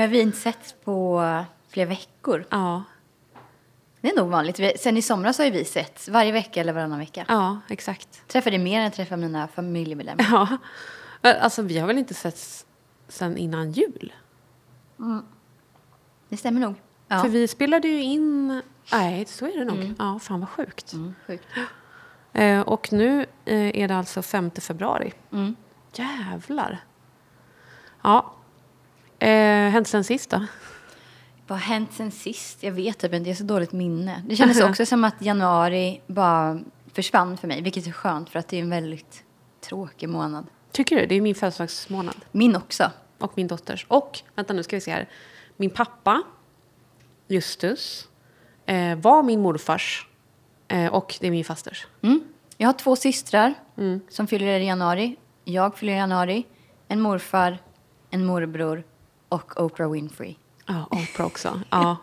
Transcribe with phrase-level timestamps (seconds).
[0.00, 1.22] Nu har vi inte setts på
[1.68, 2.46] flera veckor.
[2.50, 2.82] Ja,
[4.00, 4.58] Det är nog vanligt.
[4.58, 7.24] Vi- Sen i somras har vi setts varje vecka eller varannan vecka.
[7.28, 8.28] ja exakt.
[8.28, 10.58] Träffade mer än jag träffar mina familjemedlemmar.
[11.22, 11.30] Ja.
[11.40, 12.66] Alltså, vi har väl inte setts
[13.08, 14.12] sen innan jul?
[16.28, 16.74] Det stämmer nog.
[17.08, 17.18] Ja.
[17.22, 18.62] För vi spelade ju in...
[18.92, 19.94] Nej, så är det nog.
[19.98, 20.92] Ja, fan vad sjukt.
[20.92, 21.44] Mm, sjukt.
[22.32, 25.12] Eh, och nu eh, är det alltså 5 februari.
[25.32, 25.56] Mm.
[25.94, 26.78] Jävlar.
[28.02, 28.34] Ja.
[29.20, 30.46] Eh, hänt sen sist då?
[31.46, 32.62] Vad har hänt sen sist?
[32.62, 34.22] Jag vet typ inte, jag har så dåligt minne.
[34.28, 36.60] Det kändes också som att januari bara
[36.92, 39.24] försvann för mig, vilket är skönt för att det är en väldigt
[39.60, 40.46] tråkig månad.
[40.72, 41.06] Tycker du?
[41.06, 42.16] Det är min födelsedagsmånad.
[42.32, 42.90] Min också.
[43.18, 43.86] Och min dotters.
[43.88, 45.08] Och, vänta nu ska vi se här.
[45.56, 46.22] Min pappa,
[47.28, 48.08] Justus,
[48.66, 50.06] eh, var min morfars.
[50.68, 51.86] Eh, och det är min fasters.
[52.02, 52.20] Mm.
[52.56, 53.54] Jag har två systrar
[54.08, 55.16] som fyller i januari.
[55.44, 56.46] Jag fyller i januari.
[56.88, 57.58] En morfar,
[58.10, 58.84] en morbror
[59.30, 60.34] och Oprah Winfrey.
[60.66, 61.60] Ja, Oprah också.
[61.70, 61.96] Ja.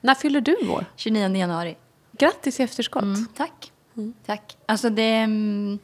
[0.00, 0.84] När fyller du år?
[0.96, 1.76] 29 januari.
[2.18, 3.02] Grattis i efterskott.
[3.02, 3.72] Mm, tack.
[4.26, 4.56] Tack.
[4.66, 5.78] Alltså det mm,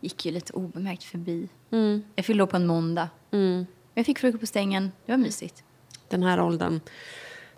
[0.00, 1.48] gick ju lite obemärkt förbi.
[1.70, 2.02] Mm.
[2.14, 3.08] Jag fyllde år på en måndag.
[3.30, 3.66] Mm.
[3.94, 4.92] Jag fick frukost på stängen.
[5.06, 5.64] Det var mysigt.
[6.08, 6.80] Den här åldern.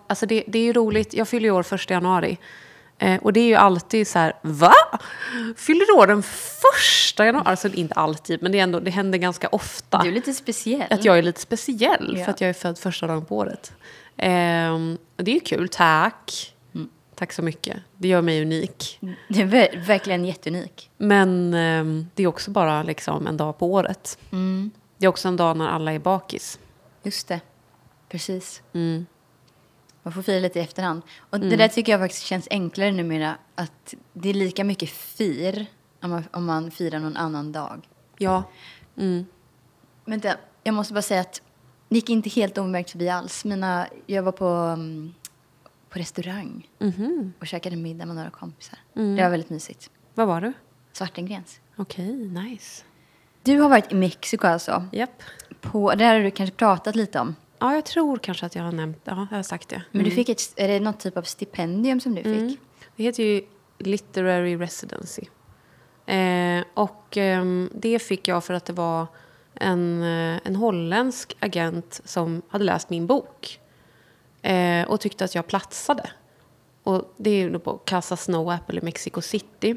[0.06, 1.15] Alltså det, det är ju roligt.
[1.15, 2.39] Jag fyller ju år första januari.
[3.03, 4.73] Eh, och det är ju alltid så här, va?
[5.56, 7.45] Fyller du år den första januari?
[7.47, 9.98] Alltså inte alltid, men det, är ändå, det händer ganska ofta.
[10.03, 10.87] Du är lite speciell.
[10.93, 12.25] Att jag är lite speciell Ja.
[12.25, 13.73] för att jag är född första dagen på året.
[15.17, 16.55] Och det är ju kul, tack.
[17.15, 17.77] Tack så mycket.
[17.97, 18.98] Det gör mig unik.
[19.28, 20.91] Du är ver- verkligen jätteunik.
[20.97, 24.19] Men ehm, det är också bara liksom en dag på året.
[24.33, 24.71] Mm.
[24.98, 26.59] Det är också en dag när alla är bakis.
[27.03, 27.41] Just det.
[28.09, 28.62] Precis.
[28.73, 29.06] Mm.
[30.03, 31.03] Man får fira lite i efterhand.
[31.31, 33.34] Och det där tycker jag faktiskt känns enklare numera.
[33.55, 35.66] Att det är lika mycket fir
[36.03, 37.88] om man, om man firar någon annan dag.
[38.19, 38.43] Ja.
[38.97, 39.27] Mm.
[40.05, 41.43] Men det, jag måste bara säga att
[41.88, 43.44] det gick inte helt omärkt förbi alls.
[43.44, 45.15] Mina, jag var på, mm,
[45.88, 47.32] på restaurang Mhm.
[47.41, 48.78] och käkade middag med några kompisar.
[48.97, 49.17] Mm.
[49.17, 49.91] Det var väldigt mysigt.
[50.15, 50.53] Vad var du?
[50.93, 51.61] Svartengrens.
[51.77, 52.84] Okej, nice.
[53.43, 54.84] Du har varit i Mexiko alltså.
[54.93, 55.22] Japp.
[55.61, 57.37] På, det här har du kanske pratat lite om.
[57.60, 59.82] Ja, jag tror kanske att jag har nämnt, ja, jag har sagt det.
[59.91, 62.41] Men du fick ett, är det någon typ av stipendium som du fick?
[62.41, 62.56] Mm.
[62.97, 63.43] Det heter ju
[63.78, 65.22] Literary Residency.
[66.06, 69.06] Eh, och ehm, det fick jag för att det var
[69.54, 73.60] en, eh, en holländsk agent som hade läst min bok.
[74.43, 76.10] Eh, och tyckte att jag platsade.
[76.82, 79.76] Och det är ju på Casa Snow Apple i Mexico City.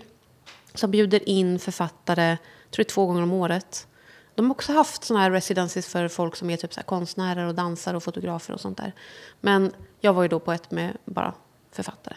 [0.73, 3.87] Som bjuder in författare, jag tror är två gånger om året.
[4.35, 7.47] De har också haft såna här residencies för folk som är typ så här konstnärer
[7.47, 8.93] och dansare och fotografer och sånt där.
[9.41, 11.33] Men jag var ju då på ett med bara
[11.71, 12.15] författare.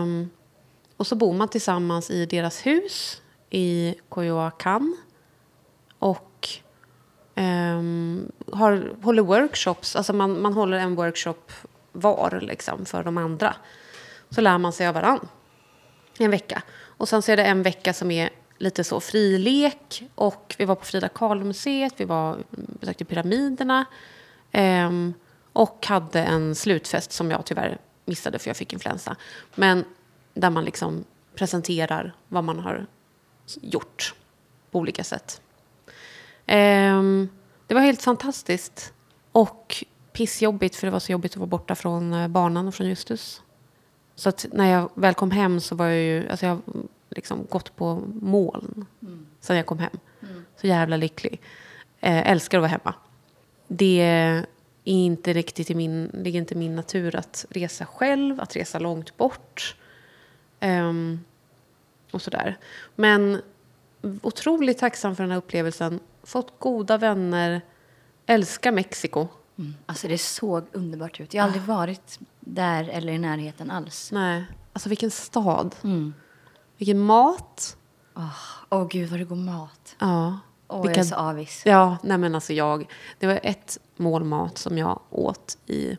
[0.00, 0.30] Um,
[0.96, 4.96] och så bor man tillsammans i deras hus i Coyoacan.
[5.98, 6.48] Och
[7.34, 9.96] um, har, håller workshops.
[9.96, 11.52] Alltså man, man håller en workshop
[11.92, 13.54] var liksom, för de andra.
[14.30, 15.28] Så lär man sig av varann
[16.18, 16.62] en vecka.
[16.78, 20.04] Och sen så är det en vecka som är lite så frilek.
[20.14, 23.84] Och vi var på Frida Kahlo-museet, vi var, besökte pyramiderna.
[24.52, 25.14] ehm,
[25.52, 29.16] och hade en slutfest som jag tyvärr missade för jag fick influensa.
[29.54, 29.84] Men
[30.34, 32.86] där man liksom presenterar vad man har
[33.60, 34.14] gjort
[34.70, 35.40] på olika sätt.
[36.46, 37.28] Ehm,
[37.66, 38.92] det var helt fantastiskt.
[39.32, 42.86] Och pissjobbigt för det var så jobbigt att vara borta från eh, barnen och från
[42.86, 43.42] Justus.
[44.14, 46.60] Så att när jag väl kom hem så var jag ju, alltså jag
[47.16, 48.86] liksom gått på moln
[49.40, 49.98] sen jag kom hem.
[50.56, 51.40] Så jävla lycklig.
[52.00, 52.94] Eh, älskar att vara hemma.
[53.68, 54.46] Det är
[54.84, 59.16] inte riktigt i min, ligger inte i min natur att resa själv, att resa långt
[59.16, 59.76] bort.
[60.60, 61.20] Ehm,
[62.10, 62.58] och sådär.
[62.94, 63.42] Men
[64.22, 66.00] otroligt tacksam för den här upplevelsen.
[66.22, 67.60] Fått goda vänner.
[68.26, 69.28] Älskar Mexiko.
[69.58, 69.74] Mm.
[69.86, 71.34] Alltså det såg underbart ut.
[71.34, 74.12] Jag har aldrig varit där eller i närheten alls.
[74.12, 75.74] Nej, alltså vilken stad.
[75.84, 76.14] Mm.
[76.78, 77.76] Vilken mat.
[78.70, 79.96] Åh gud vad det går mat.
[79.98, 80.38] Ja.
[80.68, 81.62] Åh Vilka- jag är så avis.
[81.64, 82.86] Ja, nej men alltså jag.
[83.18, 85.96] Det var ett mål mat som jag åt i...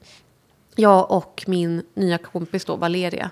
[0.76, 3.30] Jag och min nya kompis då, Valeria.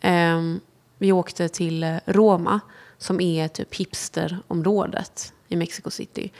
[0.00, 0.60] Ehm,
[0.98, 2.60] vi åkte till Roma,
[2.98, 6.32] som är typ hipsterområdet i Mexico City.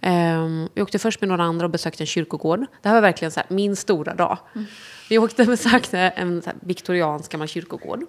[0.00, 2.60] Ehm, vi åkte först med några andra och besökte en kyrkogård.
[2.82, 4.38] Det här var verkligen så här, min stora dag.
[5.08, 8.04] Vi åkte och besökte en så här, viktoriansk gammal kyrkogård.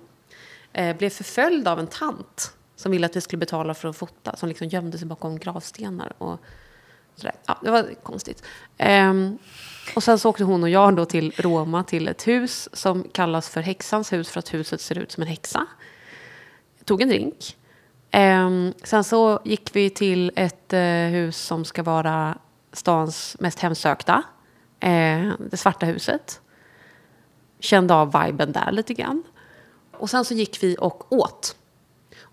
[0.74, 4.36] Eh, blev förföljd av en tant som ville att vi skulle betala för att fota.
[4.36, 6.14] Som liksom gömde sig bakom gravstenar.
[6.18, 6.40] Och
[7.16, 7.36] sådär.
[7.46, 8.44] Ja, det var konstigt.
[8.78, 9.38] Ehm,
[9.96, 13.50] och sen så åkte hon och jag då till Roma till ett hus som kallas
[13.50, 15.66] för häxans hus för att huset ser ut som en häxa.
[16.78, 17.58] Jag tog en drink.
[18.12, 20.82] Ehm, sen så gick vi till ett eh,
[21.12, 22.38] hus som ska vara
[22.74, 24.24] stans mest hemsökta.
[24.80, 26.42] Eh, det svarta huset.
[27.60, 29.24] Kände av viben där lite grann.
[29.98, 31.56] Och sen så gick vi och åt.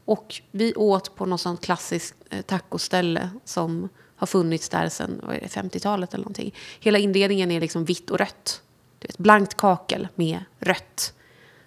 [0.05, 6.15] Och vi åt på något sånt klassiskt eh, tacoställe som har funnits där sedan 50-talet
[6.15, 6.55] eller någonting.
[6.81, 8.63] Hela inredningen är liksom vitt och rött.
[8.99, 11.13] Du vet, blankt kakel med rött.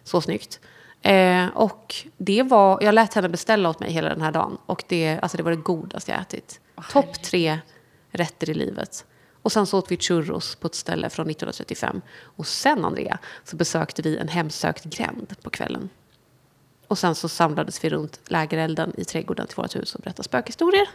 [0.04, 0.60] Så snyggt.
[1.02, 4.58] Eh, och det var, jag lät henne beställa åt mig hela den här dagen.
[4.66, 6.60] Och det, alltså det var det godaste jag ätit.
[6.78, 7.60] Åh, Topp tre
[8.12, 9.06] rätter i livet.
[9.44, 12.02] Och sen så åt vi churros på ett ställe från 1935.
[12.36, 15.90] Och sen, Andrea, så besökte vi en hemsökt gränd på kvällen.
[16.88, 20.90] Och sen så samlades vi runt lägerelden i trädgården till vårt hus och berättade spökhistorier.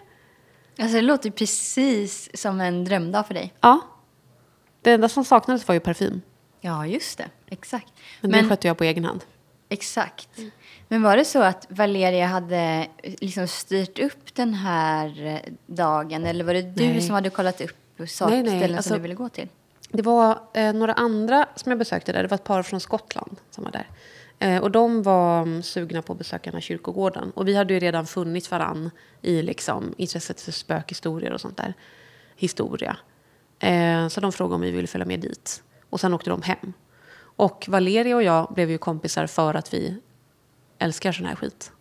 [0.78, 3.54] Alltså det låter precis som en drömdag för dig.
[3.60, 3.80] Ja.
[4.82, 6.20] Det enda som saknades var ju parfym.
[6.60, 7.28] Ja, just det.
[7.46, 7.92] Exakt.
[8.20, 9.24] Men, Men, det skötte jag på egen hand.
[9.68, 10.28] exakt.
[10.88, 16.24] Men var det så att Valeria hade liksom styrt upp den här eh, dagen?
[16.24, 17.02] Eller var det du Nej.
[17.02, 19.48] som hade kollat upp Nej, sakställen nej, alltså- som du ville gå till?
[19.90, 22.22] Det var eh, några andra som jag besökte där.
[22.22, 23.88] Det var ett par från Skottland som var där.
[24.38, 27.30] Eh, och de var mm, sugna på att besöka den här kyrkogården.
[27.30, 28.90] Och vi hade ju redan funnit varann
[29.22, 31.74] i liksom, intresset för spökhistorier och sånt där.
[32.36, 32.96] Historia.
[33.58, 35.62] Eh, så de frågade om vi ville följa med dit.
[35.90, 36.72] Och sen åkte de hem.
[37.20, 39.96] Och Valeria och jag blev ju kompisar för att vi
[40.78, 41.72] älskar sån här skit.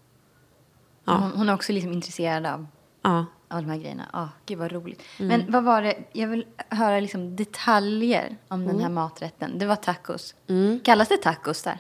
[1.06, 1.14] Ja.
[1.14, 2.68] Hon, hon är också liksom intresserad av,
[3.02, 3.26] Ja.
[3.50, 4.06] Av de här grejerna.
[4.14, 5.02] Ah, gud vad roligt.
[5.20, 5.28] Mm.
[5.42, 5.96] Men vad var det?
[6.14, 8.82] Jag vill höra liksom detaljer om den Mm.
[8.82, 9.60] här maträtten.
[9.60, 10.36] Det var tacos.
[10.84, 11.80] Kallas det tacos där?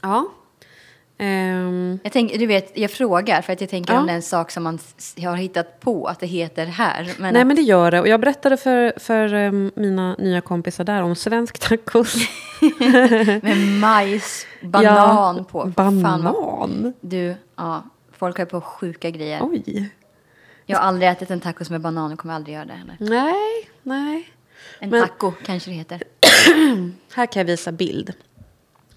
[0.00, 0.28] ja.
[1.20, 4.00] Ehm, Jag, tänk, du vet, jag frågar för att jag tänker Ja.
[4.00, 4.78] om det är en sak som man
[5.24, 7.10] har hittat på att det heter här.
[7.18, 8.00] Men Nej att- men det gör det.
[8.00, 12.14] Och jag berättade för, för em, mina nya kompisar där om svensk tacos.
[13.42, 15.64] Med majs, banan Ja, på.
[15.76, 16.02] Banan?
[16.02, 17.82] Fan du, ja,
[18.12, 19.40] folk har på sjuka grejer.
[19.42, 19.90] Oj.
[20.70, 22.96] Jag har aldrig ätit en tacos med banan och kommer aldrig göra det heller.
[23.00, 24.28] Nej, nej.
[24.78, 26.02] En Men- taco kanske det heter.
[27.14, 28.12] Här kan jag visa bild.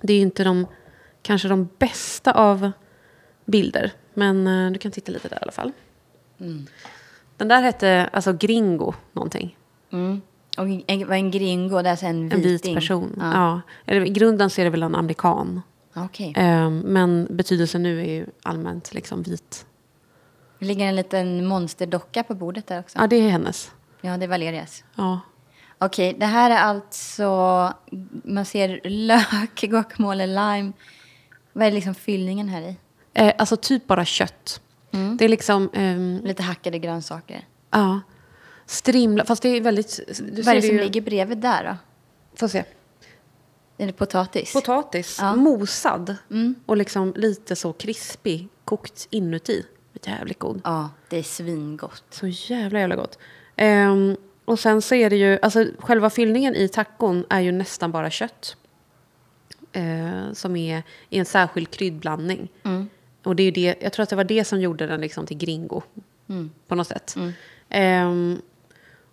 [0.01, 0.68] Det är ju inte de,
[1.21, 2.71] kanske de bästa av
[3.45, 3.91] bilder.
[4.13, 5.71] Men eh, du kan titta lite där i alla fall.
[7.38, 9.57] Den där hette alltså Gringo någonting.
[9.91, 10.21] Mm.
[10.57, 12.75] Och en, vad en gringo, det är alltså en En vit viting.
[12.75, 13.15] person.
[13.19, 13.31] Ja.
[13.33, 13.62] Ja.
[13.85, 15.62] Eller, I grunden så är det väl en amerikan.
[15.95, 16.33] Okej.
[16.38, 19.65] Ehm, men betydelsen nu är ju allmänt liksom vit.
[20.61, 22.99] Det ligger en liten monsterdocka på bordet där också.
[22.99, 23.71] Ja, det är hennes.
[24.01, 24.83] Ja, det är Valerias.
[24.95, 25.19] Ja.
[25.77, 27.25] Okej, det här är alltså...
[28.23, 30.71] Man ser lök, guacamole, lime.
[31.53, 32.75] Vad är liksom fyllningen här i?
[33.13, 34.61] Eh, alltså typ bara kött.
[34.91, 35.17] Mm.
[35.17, 35.69] Det är liksom...
[35.73, 37.47] ehm, Lite hackade grönsaker.
[37.71, 38.01] ja.
[38.65, 39.25] Strimla.
[39.25, 39.99] Fast det är väldigt...
[40.31, 41.77] Du Vad är det som ju, ligger bredvid där då?
[42.39, 42.63] Får se.
[43.77, 44.53] Är det potatis?
[44.53, 45.17] Potatis.
[45.21, 45.35] Ja.
[45.35, 46.15] Mosad.
[46.31, 46.55] Mm.
[46.65, 48.47] Och liksom lite så krispig.
[48.65, 49.65] Kokt inuti.
[50.06, 50.62] Jävligt god.
[50.63, 52.03] Ja, det är svingott.
[52.09, 53.19] Så jävla jävla gott.
[53.56, 57.92] Ehm, och sen så är det ju, alltså själva fyllningen i tacon är ju nästan
[57.92, 58.56] bara kött.
[59.71, 62.51] Eh, som är i en särskild kryddblandning.
[62.63, 62.89] Mm.
[63.24, 65.25] Och det är ju det, jag tror att det var det som gjorde den liksom
[65.25, 65.81] till gringo.
[66.30, 66.51] Mm.
[66.68, 67.15] På något sätt.
[67.69, 68.42] Ehm,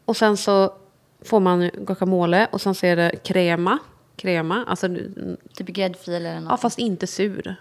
[0.04, 0.74] och sen så
[1.22, 3.78] får man guacamole och sen så är det crema.
[4.16, 6.50] Crema, alltså, mm, Typ gräddfil eller något.
[6.50, 7.56] ja fast inte sur.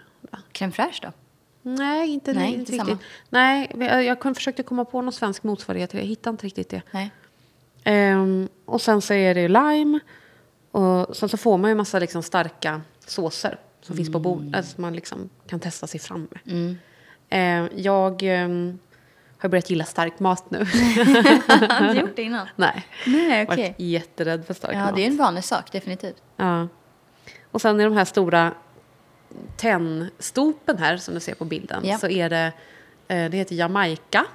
[0.52, 1.12] Crème fraîche då?
[1.74, 2.86] Nej, inte, Nej, inte inte riktigt.
[2.88, 2.98] samma.
[3.78, 5.94] Nej, jag, försökte komma på någon svensk motsvarighet.
[5.94, 6.82] Jag hittade inte riktigt det.
[6.90, 7.10] Nej.
[7.84, 10.00] Ehm, och sen så är det lime.
[10.70, 14.56] Och sen så får man ju massa liksom starka såser som finns på bordet.
[14.56, 16.54] Alltså man liksom kan testa sig fram med.
[16.54, 16.78] Mm.
[17.28, 18.78] Ehm, jag ehm,
[19.38, 20.58] har börjat gilla stark mat nu.
[21.68, 22.48] Har du gjort det innan?
[22.56, 24.96] Nej, Nej, jag har varit jätterädd för stark Ja, mat.
[24.96, 26.22] det är en vanlig sak, definitivt.
[26.36, 26.68] Ja.
[27.50, 28.52] Och sen i de här stora
[29.56, 31.98] tennstopen här som du ser på bilden Ja.
[31.98, 32.52] så är det,
[33.08, 34.26] eh, det heter Jamaica.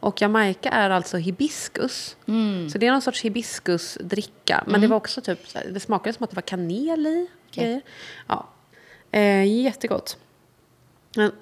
[0.00, 2.16] Och Jamaica är alltså hibiskus.
[2.26, 2.70] Mm.
[2.70, 4.64] Så det är någon sorts hibiskusdricka.
[4.66, 5.38] Men det var också typ,
[5.72, 7.26] det smakade som att det var kanel i.
[7.50, 7.80] Grejer.
[8.26, 8.46] Ja.
[9.10, 10.18] Eh, jättegott.
[11.16, 11.32] Men,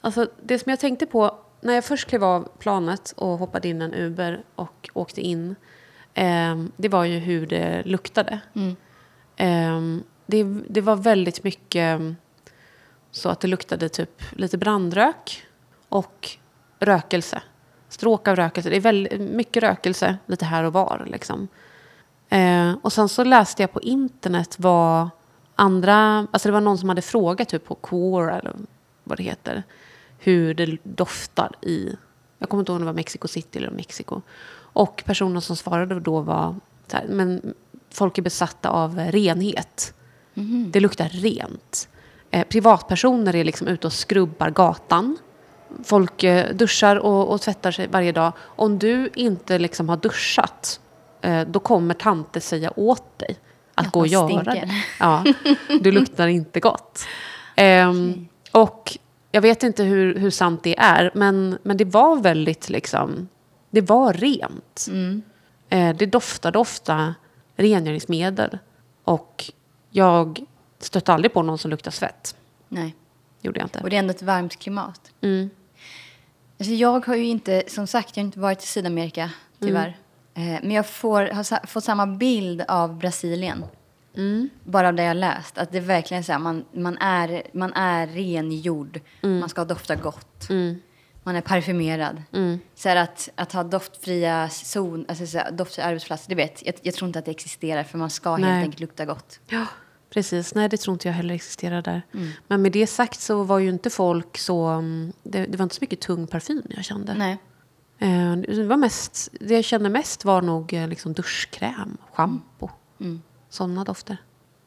[0.00, 3.82] alltså, det som jag tänkte på när jag först klev av planet och hoppade in
[3.82, 5.54] en Uber och åkte in.
[6.14, 8.40] Eh, det var ju hur det luktade.
[8.54, 8.76] Mm.
[9.36, 12.16] Ehm, det, det var väldigt mycket mm,
[13.10, 15.46] så att det luktade typ lite brandrök
[15.88, 16.30] och
[16.78, 17.42] rökelse.
[17.88, 18.70] Stråk av rökelse.
[18.70, 21.06] Det är väldigt mycket rökelse lite här och var.
[21.06, 21.48] Liksom.
[22.28, 25.08] Eh, och sen så läste jag på internet vad
[25.54, 26.26] andra...
[26.30, 28.54] Alltså det var någon som hade frågat typ på Quora eller
[29.04, 29.62] vad det heter.
[30.18, 31.96] Hur det doftar i...
[32.38, 34.22] Jag kommer inte ihåg om det var Mexico City eller Mexiko.
[34.52, 36.54] Och personen som svarade då var...
[36.86, 37.54] Så här, men
[37.90, 39.94] folk är besatta av renhet.
[40.72, 41.88] Det luktar rent.
[42.30, 45.18] Eh, privatpersoner är liksom ute och skrubbar gatan.
[45.84, 48.32] folk eh, duschar och, och tvättar sig varje dag.
[48.40, 50.80] Om du inte liksom har duschat,
[51.20, 53.36] eh, då kommer tanter säga åt dig
[53.74, 54.66] att Att gå och man göra stinker.
[54.66, 54.70] det.
[55.00, 55.24] Ja,
[55.80, 57.04] du luktar inte gott.
[57.56, 58.98] Ehm, Och
[59.32, 63.28] jag vet inte hur, hur sant det är, men, men det var väldigt liksom,
[63.70, 64.86] det var rent.
[64.88, 65.22] Mm.
[65.68, 67.14] Eh, det doftade ofta
[67.56, 68.58] rengöringsmedel.
[69.04, 69.44] Och
[69.90, 70.40] jag
[70.78, 72.36] stötte aldrig på någon som luktade svett.
[72.68, 72.96] Nej.
[73.42, 73.80] Gjorde jag inte.
[73.80, 75.12] Och det är ändå ett varmt klimat.
[75.20, 75.50] Mm.
[76.58, 79.98] Alltså jag har ju inte, som sagt, jag har inte varit i Sydamerika tyvärr.
[80.34, 80.54] Mm.
[80.54, 83.64] Eh, men jag får, har fått samma bild av Brasilien.
[84.16, 84.48] Mm.
[84.64, 85.58] Bara av det jag läst.
[85.58, 89.00] Att det är verkligen så här, man, man, är, man är rengjord.
[89.22, 90.50] Man ska dofta gott.
[90.50, 90.82] Mm.
[91.22, 92.22] Man är parfymerad.
[92.32, 92.58] Mm.
[92.74, 96.74] Så att, att ha doftfria zon, alltså så här, doftfria arbetsplatser, det vet jag.
[96.82, 98.50] Jag tror inte att det existerar för man ska Nej.
[98.50, 99.40] helt enkelt lukta gott.
[99.46, 99.66] Ja,
[100.10, 100.54] precis.
[100.54, 102.02] Nej, det tror inte jag heller existerar där.
[102.46, 104.66] Men med det sagt så var ju inte folk så...
[104.66, 107.14] mm, Det, det var inte så mycket tung parfym jag kände.
[107.14, 107.38] Nej.
[107.98, 112.70] Eh, Det, var mest, det jag kände mest var nog eh, liksom duschkräm, schampo.
[113.00, 113.22] Mm.
[113.48, 114.16] Sådana dofter.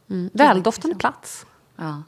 [0.10, 0.30] Mm.
[0.34, 1.46] Väldoftande plats.
[1.76, 2.04] Ja.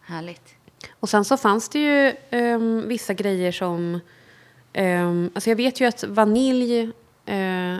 [0.00, 0.54] Härligt.
[0.90, 4.00] Och sen så fanns det ju um, vissa grejer som...
[4.74, 6.90] Um, alltså jag vet ju att vanilj...
[7.28, 7.78] Uh,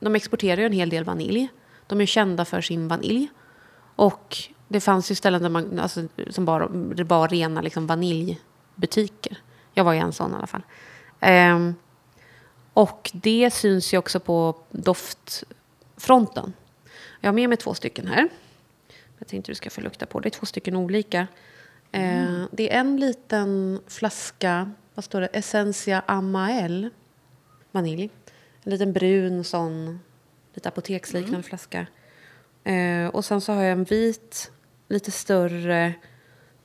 [0.00, 1.48] de exporterar ju en hel del vanilj.
[1.86, 3.28] De är ju kända för sin vanilj.
[3.96, 4.36] Och
[4.68, 9.38] det fanns ju ställen där man, alltså, som bara, det var rena liksom, vaniljbutiker.
[9.74, 10.62] Jag var i en sån i alla fall.
[11.54, 11.74] Um,
[12.72, 16.52] och det syns ju också på doftfronten.
[17.20, 18.28] Jag har med mig två stycken här.
[19.18, 20.20] Jag tänkte du ska få lukta på.
[20.20, 21.26] Det är två stycken olika.
[21.92, 25.26] Eh, det är en liten flaska, vad står det?
[25.26, 26.90] Essentia Amael.
[27.72, 28.10] Vanilj.
[28.64, 30.00] En liten brun sån,
[30.54, 31.86] lite apoteksliknande flaska.
[32.64, 34.52] Eh, och sen så har jag en vit,
[34.88, 35.94] lite större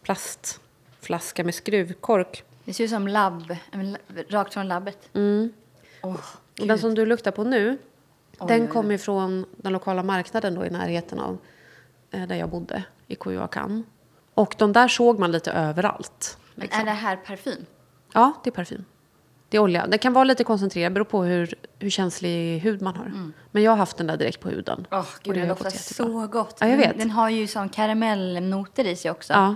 [0.02, 2.44] plastflaska med skruvkork.
[2.66, 3.98] Det ser ut som labb, la-
[4.30, 5.10] rakt från labbet.
[5.14, 5.54] Mm.
[6.02, 6.20] Och
[6.56, 7.78] den som du luktar på nu,
[8.40, 11.38] Oj, den kommer från den lokala marknaden då i närheten av
[12.12, 13.84] eh, där jag bodde, i Coyoacán.
[14.36, 16.38] Och de där såg man lite överallt.
[16.56, 16.82] Men liksom.
[16.82, 17.66] är det här parfym?
[18.14, 18.86] Ja, det är parfym.
[19.50, 19.88] Det är olja.
[19.88, 23.32] Den kan vara lite koncentrerad, beror på hur, hur känslig hud man har.
[23.52, 24.88] Men jag har haft den där direkt på huden.
[24.92, 25.72] Åh, Och gud, det den jättebra.
[25.72, 26.58] så gott.
[26.60, 26.98] Ja, jag vet.
[26.98, 29.34] Den har ju sån karamellnoter i sig också.
[29.34, 29.56] Ja.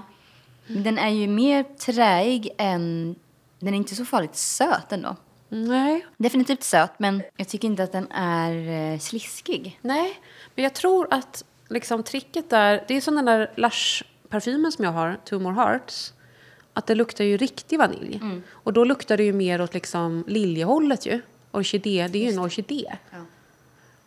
[0.67, 3.15] Den är ju mer träig än...
[3.59, 5.15] Den är inte så farligt söt ändå.
[5.49, 6.05] Nej.
[6.17, 9.79] Definitivt söt, men jag tycker inte att den är eh, sliskig.
[9.81, 10.19] Nej,
[10.55, 13.51] men jag tror att liksom tricket där, det är som den där
[14.29, 16.13] Lush-parfymen som jag har, Two More Hearts.
[16.73, 18.21] Att det luktar ju riktig vanilj.
[18.49, 21.21] Och då luktar det ju mer åt liksom liljehållet ju.
[21.51, 22.97] Orkidé, det är ju en orkidé.
[23.11, 23.17] Ja.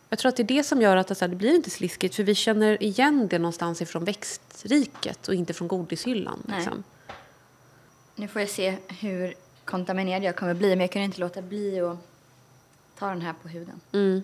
[0.09, 1.69] Jag tror att det är det som gör att det, så här, det blir inte
[1.69, 2.15] sliskigt.
[2.15, 6.43] För vi känner igen det någonstans ifrån växtriket och inte från godishyllan.
[6.55, 6.83] Liksom.
[8.15, 9.33] Nu får jag se hur
[9.65, 11.97] kontaminerad jag kommer bli, men jag kan inte låta bli att
[12.99, 13.81] ta den här på huden.
[13.91, 14.23] Mm.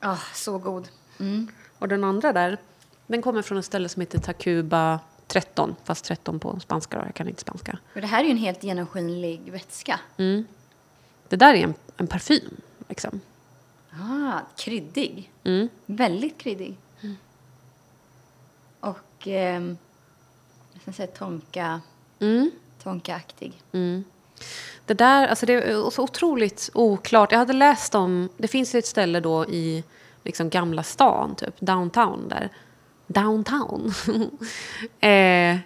[0.00, 0.88] Ah, så god.
[1.18, 1.48] Mm.
[1.78, 2.58] Och den andra där,
[3.10, 5.76] den kommer från ett ställe som heter Tacuba 13.
[5.84, 7.78] Fast 13 på spanska då, jag kan inte spanska.
[7.94, 10.00] Och det här är ju en helt genomskinlig vätska.
[10.16, 10.44] Mm.
[11.28, 12.56] Det där är en, en parfym.
[12.88, 13.20] Liksom.
[13.92, 15.32] Ah, kryddig.
[15.44, 15.68] Mm.
[15.86, 16.76] Väldigt kryddig.
[18.80, 19.76] Och ehm,
[20.72, 21.80] jag ska säga tonka,
[22.20, 22.50] Mm.
[22.82, 23.62] tonkaaktig.
[23.72, 24.04] Mm.
[24.86, 27.32] Det där, alltså det är så otroligt oklart.
[27.32, 29.84] Jag hade läst om, det finns ett ställe då i
[30.24, 32.48] liksom Gamla stan, typ downtown där.
[33.12, 33.92] Downtown.
[35.00, 35.58] eh,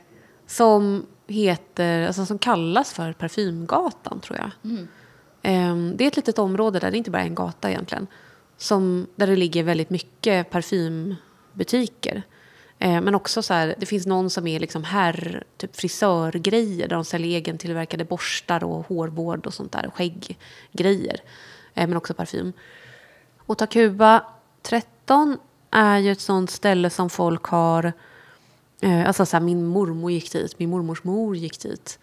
[0.47, 4.51] som heter, alltså som kallas för Parfymgatan tror jag.
[5.43, 8.07] Eh, det är ett litet område där, det är inte bara en gata egentligen.
[8.57, 12.23] Som, där det ligger väldigt mycket parfymbutiker.
[12.79, 16.97] Eh, men också så här, det finns någon som är liksom herr, typ frisörgrejer där
[16.97, 21.21] de säljer egentillverkade borstar och hårvård och sånt där, skägggrejer.
[21.75, 22.53] Eh, men också parfym.
[23.39, 24.25] Och Tacuba
[24.63, 25.39] 13
[25.75, 27.93] är ju ett sånt ställe som folk har...
[28.81, 31.99] Eh, alltså så här, min mormor gick dit, min mormors mor gick dit.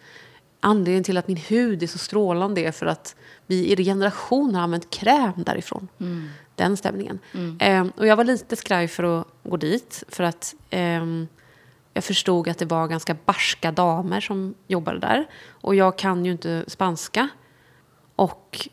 [0.60, 4.62] Anledningen till att min hud är så strålande är för att vi i generationer har
[4.62, 5.88] använt kräm därifrån.
[6.56, 7.18] Den stämningen.
[7.60, 10.04] Eh, och jag var lite skraj för att gå dit.
[10.08, 11.28] För att ehm,
[11.94, 15.26] jag förstod att det var ganska barska damer som jobbade där.
[15.48, 17.28] Och jag kan ju inte spanska.
[18.16, 18.68] Och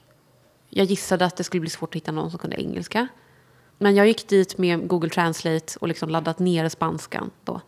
[0.70, 3.08] jag gissade att det skulle bli svårt att hitta någon som kunde engelska.
[3.82, 7.32] Men jag gick dit med Google Translate och liksom laddat ner spanskan.
[7.44, 7.62] Då.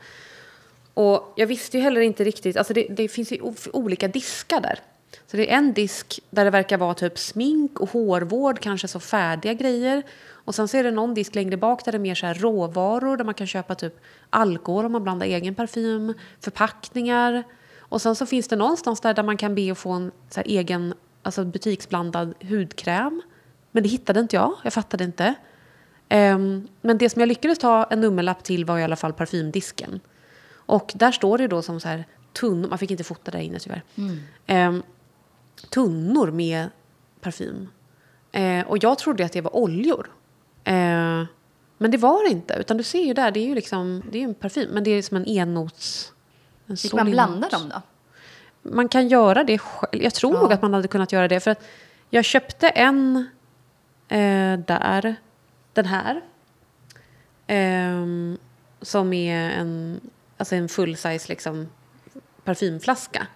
[0.94, 4.80] Och jag visste ju heller inte riktigt, alltså det, det finns ju olika diskar där.
[5.28, 9.00] Så det är en disk där det verkar vara typ smink och hårvård, kanske så
[9.00, 10.04] färdiga grejer.
[10.30, 12.34] Och sen så är det någon disk längre bak där det är mer så här
[12.34, 14.00] råvaror där man kan köpa typ
[14.30, 17.44] alkohol om man blandar egen parfym, förpackningar.
[17.80, 20.40] Och sen så finns det någonstans där, där man kan be att få en så
[20.40, 23.22] här, egen alltså butiksblandad hudkräm.
[23.72, 24.54] Men det hittade inte jag.
[24.64, 25.36] Jag fattade inte.
[26.14, 30.00] Ehm, men det som jag lyckades ta en nummerlapp till var i alla fall parfymdisken.
[30.54, 33.60] Och där står det då som så här tunnor, man fick inte fota där inne
[33.60, 33.82] tyvärr.
[34.48, 34.84] Ehm,
[35.70, 36.70] tunnor med
[37.22, 37.68] parfym.
[38.32, 40.08] Eh, och jag trodde att det var oljor.
[40.64, 41.24] Eh,
[41.78, 42.54] men det var det inte.
[42.54, 44.70] Utan du ser ju där, det är ju liksom, det är en parfym.
[44.72, 46.12] Men det är som en ennots...
[46.68, 47.82] En Fick man blanda dem då?
[48.72, 50.04] man kan göra det själv.
[50.04, 50.42] Jag tror Ja.
[50.42, 51.40] nog att man hade kunnat göra det.
[51.40, 51.64] För att
[52.10, 53.18] jag köpte en
[54.08, 55.16] eh, där,
[55.74, 56.22] den här.
[57.48, 58.38] ehm,
[58.82, 60.00] som är en,
[60.38, 61.70] alltså en full size liksom,
[62.44, 63.28] parfymflaska.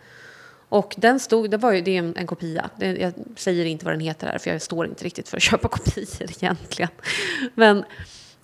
[0.70, 2.70] Och den stod, det var ju det är en, en kopia.
[2.78, 5.44] Det, jag säger inte vad den heter här för jag står inte riktigt för att
[5.52, 6.92] köpa kopior egentligen.
[7.56, 7.78] Men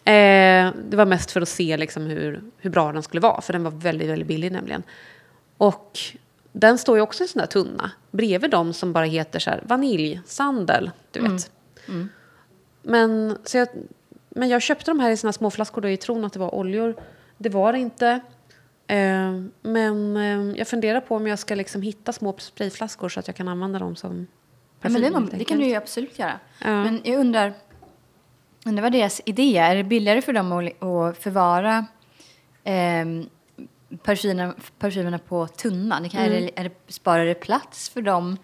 [0.06, 3.42] eh, det var mest för att se liksom hur, hur bra den skulle vara.
[3.42, 4.84] För den var väldigt, väldigt billig nämligen.
[5.58, 6.00] Och
[6.52, 7.92] den står ju också i en sån där tunna.
[8.12, 11.30] Bredvid de som bara heter så här vanilj, sandel, du vet.
[11.30, 11.42] Mm.
[11.88, 12.10] Mm.
[12.82, 13.68] Men, så jag,
[14.30, 16.56] men jag köpte de här i såna små flaskor då i tron att det var
[16.56, 16.96] oljor.
[17.38, 18.20] Det var det inte.
[18.88, 23.28] Eh, men eh, jag funderar på om jag ska liksom hitta små sprayflaskor så att
[23.28, 24.28] jag kan använda dem som
[24.82, 25.14] Ja, men parfym.
[25.14, 26.40] det, var, helt det kan du ju absolut göra.
[26.60, 26.84] Ja.
[26.84, 27.54] Men jag undrar,
[28.66, 29.72] undrar vad deras idé är.
[29.72, 31.86] Är det billigare för dem att, att förvara
[32.64, 33.30] ehm,
[34.04, 36.00] parfymerna, parfymerna på tunna?
[36.00, 38.38] Det kan, är, det, är det, sparar det plats för dem?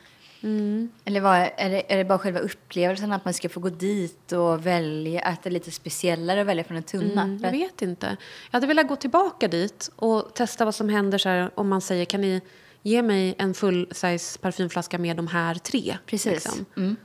[1.06, 4.32] Eller vad, är, det, är det bara själva upplevelsen att man ska få gå dit
[4.32, 7.22] och välja, att det är lite speciellare att välja från en tunna?
[7.22, 8.06] Mm, jag vet inte.
[8.52, 11.82] Jag hade velat gå tillbaka dit och testa vad som händer så här, om man
[11.82, 12.42] säger kan ni
[12.82, 15.98] ge mig en full size parfymflaska med de här tre?
[16.06, 16.32] Precis.
[16.34, 16.66] liksom.
[16.78, 16.96] Mm.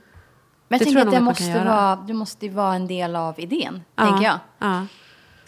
[0.67, 3.39] Men jag Det tror tänker att det måste, vara, det måste vara en del av
[3.39, 4.39] idén, Ja, tänker jag.
[4.59, 4.85] Ja,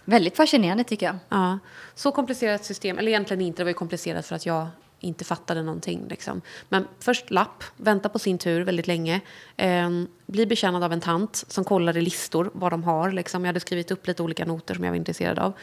[0.07, 1.15] Väldigt fascinerande tycker jag.
[1.29, 1.59] ja.
[1.95, 4.67] Så komplicerat system, eller egentligen inte, det var ju komplicerat för att jag
[4.99, 6.07] inte fattade någonting.
[6.09, 6.41] Liksom.
[6.69, 9.21] Men först lapp, vänta på sin tur väldigt länge.
[9.57, 9.89] Eh,
[10.25, 13.11] bli betjänad av en tant som kollar i listor vad de har.
[13.11, 13.41] Liksom.
[13.41, 15.53] Jag hade skrivit upp lite olika noter som jag var intresserad av.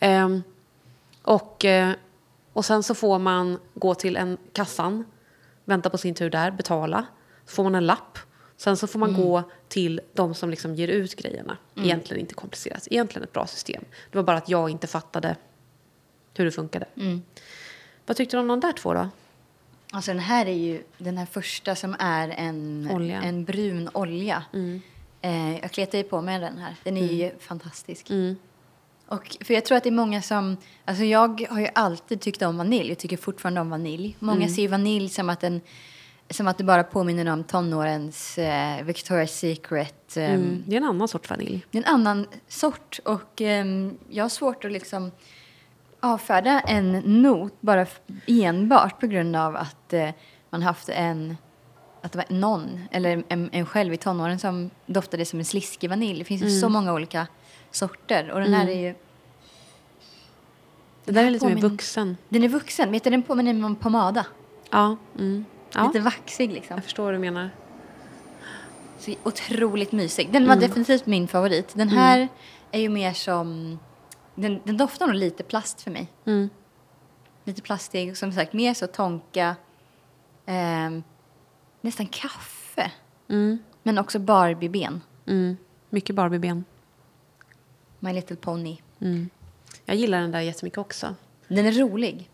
[0.00, 0.28] Eh,
[1.22, 1.92] och, eh,
[2.52, 5.04] och sen så får man gå till en kassan,
[5.64, 7.06] vänta på sin tur där, betala.
[7.46, 8.18] Så får man en lapp.
[8.56, 11.56] Sen så får man gå till de som liksom ger ut grejerna.
[11.84, 12.88] Egentligen inte komplicerat.
[12.90, 13.84] Egentligen ett bra system.
[14.10, 15.36] Det var bara att jag inte fattade
[16.34, 16.86] hur det funkade.
[18.08, 19.08] Vad tyckte du om de där två då?
[19.92, 23.16] Alltså den här är ju den här första som är en, Olja.
[23.16, 23.28] Mm.
[23.28, 24.44] en brun olja.
[25.20, 26.74] Eh, jag kletar ju på mig den här.
[26.84, 28.10] Den är ju fantastisk.
[28.10, 28.36] Mm.
[29.06, 30.56] Och, för jag tror att det är många som...
[30.84, 32.88] Alltså jag har ju alltid tyckt om vanilj.
[32.88, 34.16] Jag tycker fortfarande om vanilj.
[34.18, 34.54] Många Mm.
[34.54, 35.60] ser ju vanilj som att, en,
[36.30, 40.16] som att det bara påminner om tonårens eh, Victoria's Secret.
[40.16, 40.64] Mm.
[40.66, 41.66] Det är en annan sorts vanilj.
[41.70, 45.10] det är en annan sort och ehm, jag har svårt att liksom
[46.00, 47.86] avfärda en not bara
[48.26, 50.10] enbart på grund av att eh,
[50.50, 51.36] man haft en
[52.02, 55.90] att det var någon, eller en, en själv i tonåren som doftade som en sliskig
[55.90, 56.18] vanilj.
[56.18, 57.26] Det finns ju så många olika
[57.70, 58.94] sorter och den här är ju...
[61.04, 62.16] Det där är lite mer påminner- vuxen.
[62.28, 64.26] Den är vuxen, vet du den påminner om pomada.
[64.70, 64.96] Ja.
[65.18, 65.44] Mm.
[65.74, 65.86] ja.
[65.86, 66.76] Lite vaxig liksom.
[66.76, 67.50] Jag förstår vad du menar.
[68.98, 70.32] Så otroligt mysig.
[70.32, 71.74] Den var definitivt min favorit.
[71.74, 72.28] Den här
[72.70, 73.78] är ju mer som...
[74.38, 76.08] Den, den doftar nog lite plast för mig.
[76.24, 76.50] Mm.
[77.44, 78.16] Lite plastig.
[78.16, 79.56] Som sagt, mer så tonka.
[80.46, 81.02] ehm,
[81.80, 82.92] nästan kaffe.
[83.28, 83.58] Mm.
[83.82, 85.00] Men också Barbie-ben.
[85.26, 85.56] Mm.
[85.90, 86.64] Mycket Barbieben.
[87.98, 88.76] My Little Pony.
[89.00, 89.30] Mm.
[89.84, 91.14] Jag gillar den där jättemycket också.
[91.48, 92.30] Den är rolig.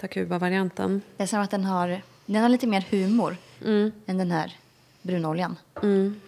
[0.00, 1.02] Takuba-varianten.
[1.16, 3.92] Det är som att den har, den har lite mer humor Mm.
[4.06, 4.56] än den här
[5.02, 5.56] brunoljan.
[5.82, 6.20] Mm.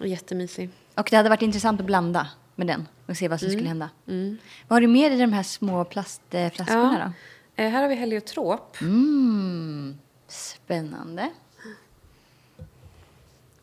[0.00, 0.70] Jättemysig.
[0.94, 3.90] Och det hade varit intressant att blanda med den och se vad som skulle hända.
[4.08, 4.38] Mm.
[4.68, 7.12] Vad har du mer i de här små plastflaskorna
[7.56, 7.62] då?
[7.62, 8.80] Eh, här har vi heliotrop.
[8.80, 11.30] Mm, spännande.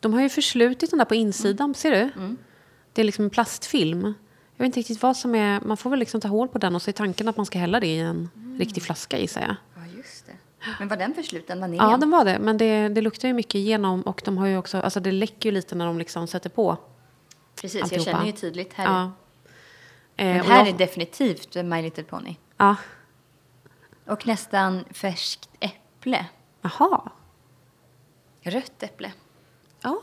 [0.00, 2.10] De har ju förslutit den där på insidan, ser du?
[2.92, 4.14] Det är liksom en plastfilm.
[4.56, 5.60] Jag vet inte riktigt vad som är...
[5.60, 7.58] Man får väl liksom ta hål på den och så är tanken att man ska
[7.58, 9.56] hälla det i en riktig flaska gissar jag.
[9.74, 10.32] Ja, just det.
[10.78, 11.90] Men var den försluten, vaniljen?
[11.90, 12.38] Ja, den var det.
[12.38, 14.80] Men det, det luktar ju mycket igenom och de har ju också...
[14.80, 16.76] Alltså det läcker ju lite när de liksom sätter på.
[17.60, 18.10] Precis, jag alltihopa.
[18.10, 18.84] känner ju tydligt här.
[18.84, 19.12] Ja.
[20.16, 22.36] Eh, och här jag- är definitivt My Little Pony.
[22.56, 22.76] Ja.
[24.06, 26.26] Och nästan färskt äpple.
[26.62, 27.10] Jaha.
[28.40, 29.12] Rött äpple.
[29.82, 30.00] Ja,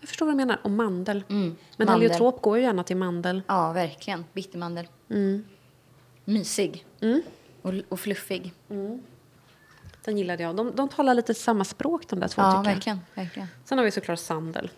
[0.00, 0.58] jag förstår vad du menar.
[0.62, 1.24] Och mandel.
[1.28, 2.02] Mm, Men mandel.
[2.02, 3.42] heliotrop går ju gärna till mandel.
[3.46, 4.24] Ja, verkligen.
[4.32, 4.88] Bittermandel.
[5.10, 5.44] Mm.
[6.24, 6.86] Mysig.
[7.00, 7.22] Mm.
[7.62, 8.52] Och, och fluffig.
[10.04, 10.56] Den gillade jag.
[10.56, 12.74] De, de talar lite samma språk de där två Ja, tycker jag.
[12.74, 13.00] verkligen.
[13.14, 13.48] verkligen.
[13.64, 14.70] Sen har vi såklart sandel.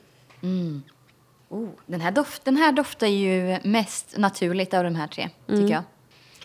[1.49, 5.69] Oh, den, här doft, den här doftar ju mest naturligt av de här tre, tycker
[5.75, 5.83] jag.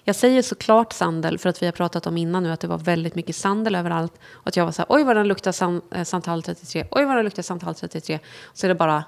[0.03, 2.77] Jag säger såklart sandel för att vi har pratat om innan nu att det var
[2.77, 4.13] väldigt mycket sandel överallt.
[4.31, 7.05] Och att jag var så här, oj vad den luktar san, eh, Santal 33, oj
[7.05, 8.19] vad den luktar Santal 33.
[8.53, 9.03] Så är det bara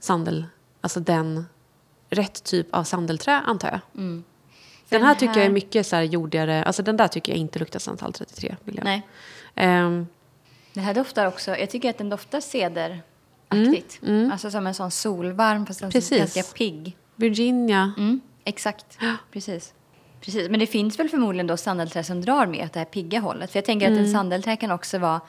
[0.00, 0.44] sandel,
[0.80, 1.46] alltså den,
[2.10, 3.80] rätt typ av sandelträ antar jag.
[3.92, 4.24] Den
[4.88, 7.38] Den här tycker jag är här- mycket så här jordigare, alltså den där tycker jag
[7.38, 8.56] inte luktar Santal 33.
[8.64, 8.84] Vill jag.
[8.84, 9.02] Nej.
[9.54, 10.06] Ehm,
[10.72, 12.40] Det här doftar också, jag tycker att den doftar
[13.54, 14.00] cederaktigt.
[14.32, 16.18] Alltså som en sån solvarm fast Precis.
[16.34, 16.96] ganska pigg.
[17.16, 18.98] Virginia, Mm, exakt,
[19.32, 19.74] precis.
[20.20, 20.50] precis.
[20.50, 23.50] Men det finns väl förmodligen då sandelträ som drar med åt det här pigga hållet.
[23.50, 23.98] För jag tänker Mm.
[24.00, 25.20] att en sandelträ kan också vara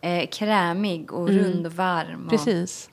[0.00, 2.90] eh, krämig och rund och varm och precis.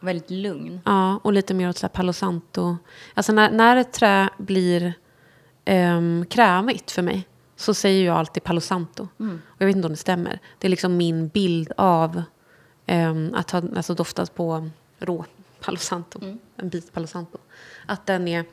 [0.00, 0.80] väldigt lugn.
[0.84, 2.76] Ja, och lite mer åt så här Palo Santo.
[3.14, 4.94] Alltså när, när ett trä blir
[5.70, 9.02] um, krämigt för mig så säger jag alltid Palo Santo.
[9.18, 10.38] Och jag vet inte om det stämmer.
[10.58, 12.22] Det är liksom min bild av
[13.34, 15.24] att ha alltså, doftat på rå
[15.60, 16.20] Palo Santo.
[16.56, 17.38] En bit Palo Santo.
[17.86, 18.44] Att den är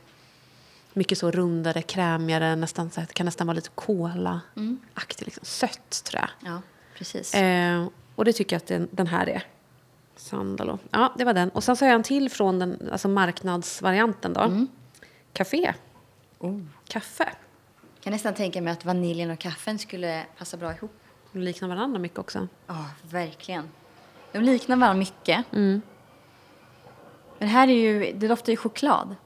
[0.92, 5.26] mycket så rundare, krämigare, nästan så här, kan nästan vara lite kola-aktig.
[5.26, 6.28] Liksom, sött trä.
[6.44, 6.62] Ja,
[6.98, 7.34] precis.
[7.34, 9.46] Eh, och det tycker jag att den, den här är.
[10.16, 10.78] Sandalo.
[10.90, 11.48] Ja, det var den.
[11.48, 14.66] Och sen så har jag en till från den alltså marknadsvarianten då.
[15.32, 15.74] Café.
[16.38, 16.60] Oh.
[16.88, 17.24] Kaffe.
[17.94, 20.92] Jag kan nästan tänka mig att vaniljen och kaffen skulle passa bra ihop.
[21.32, 22.48] De liknar varandra mycket också.
[22.66, 23.68] Ja, verkligen.
[24.32, 25.44] De liknar varandra mycket.
[25.52, 25.82] Mm.
[27.38, 29.16] Men här är ju, det doftar ju choklad.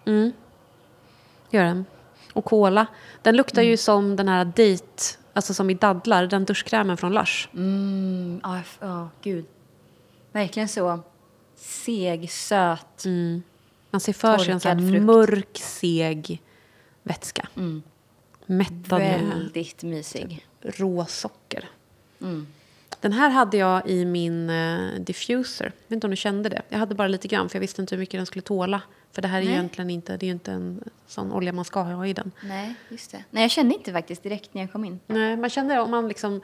[1.50, 1.84] Gör den.
[2.32, 2.86] Och cola.
[3.22, 7.48] Den luktar ju som den här date, alltså som i dadlar, den duschkrämen från Lush.
[7.54, 9.44] Mm, ja, f- ja, gud.
[10.32, 11.00] Verkligen så
[11.56, 13.04] seg, söt.
[13.90, 15.04] Man ser för sig en sån här frukt.
[15.04, 16.42] mörk, seg
[17.02, 17.48] vätska.
[18.46, 20.46] Mättad med Väldigt mysig.
[20.62, 21.68] råsocker.
[22.20, 22.46] Mm.
[23.00, 25.64] Den här hade jag i min eh, diffuser.
[25.64, 26.62] Jag vet inte om du kände det.
[26.68, 28.82] Jag hade bara lite grann för jag visste inte hur mycket den skulle tåla.
[29.12, 29.54] För det här är ju Nej.
[29.58, 32.32] egentligen inte, det är inte en sån olja man ska ha i den.
[32.42, 33.24] Nej, just det.
[33.30, 35.00] Nej, jag kände inte faktiskt direkt när jag kom in.
[35.06, 36.40] Nej, man känner det om man liksom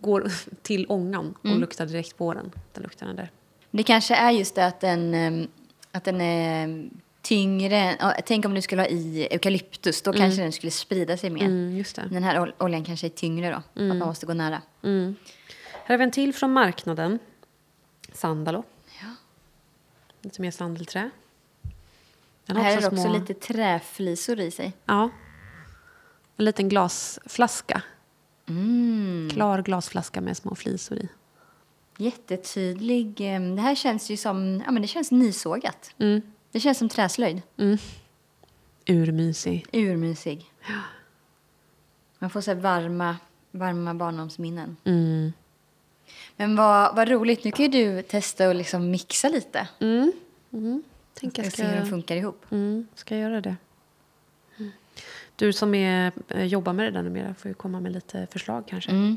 [0.00, 0.30] går
[0.62, 2.50] till ångan och luktar direkt på den.
[2.72, 3.30] Den luktar den där.
[3.70, 5.46] Det kanske är just det att den, ehm,
[5.92, 6.88] att den är
[7.22, 7.96] tyngre.
[8.26, 11.44] Tänk om du skulle ha i eukalyptus, då kanske den skulle sprida sig mer.
[11.44, 12.02] Mm, just det.
[12.10, 14.62] Den här ol- oljan kanske är tyngre då, för att man måste gå nära.
[15.90, 15.92] Mm.
[15.92, 17.18] Här har vi en till från marknaden.
[18.12, 18.64] Sandalo.
[19.02, 19.14] Ja.
[20.22, 21.10] Lite mer sandelträ.
[22.46, 24.72] Den här är små- också lite träflisor i sig.
[24.86, 25.10] Ja.
[26.36, 27.82] En liten glasflaska.
[28.48, 29.28] Mm.
[29.32, 31.08] Klar glasflaska med små flisor i.
[31.96, 33.20] Jättetydlig.
[33.20, 35.94] ehm, Det här känns ju som, ja men det känns nysågat.
[35.98, 36.20] Mm.
[36.52, 37.42] Det känns som träslöjd.
[38.86, 39.66] Urmysig.
[39.72, 40.52] Urmysig.
[42.18, 43.16] Man får så varma,
[43.50, 44.76] varma barndomsminnen.
[44.84, 45.32] Mm.
[46.36, 49.68] Men vad, vad roligt, nu kan ju du testa och liksom mixa lite.
[49.78, 50.12] Mm.
[50.52, 50.82] Mm.
[51.14, 52.46] Tänk Jag jag se hur de ska, funkar ihop.
[52.50, 53.56] mm, ska jag göra det.
[54.58, 54.70] Mm.
[55.36, 58.64] Du som är, eh, jobbar med det där numera får ju komma med lite förslag
[58.66, 58.90] kanske.
[58.90, 59.16] Mm.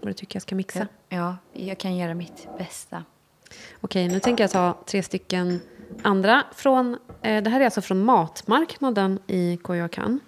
[0.00, 0.88] Vad du tycker jag ska mixa.
[1.08, 3.04] Ja, jag kan göra mitt bästa.
[3.80, 5.60] Okej, nu tänker jag ta tre stycken
[6.02, 6.42] andra.
[6.54, 10.18] Från, eh, det här är alltså från matmarknaden i Coyoacán.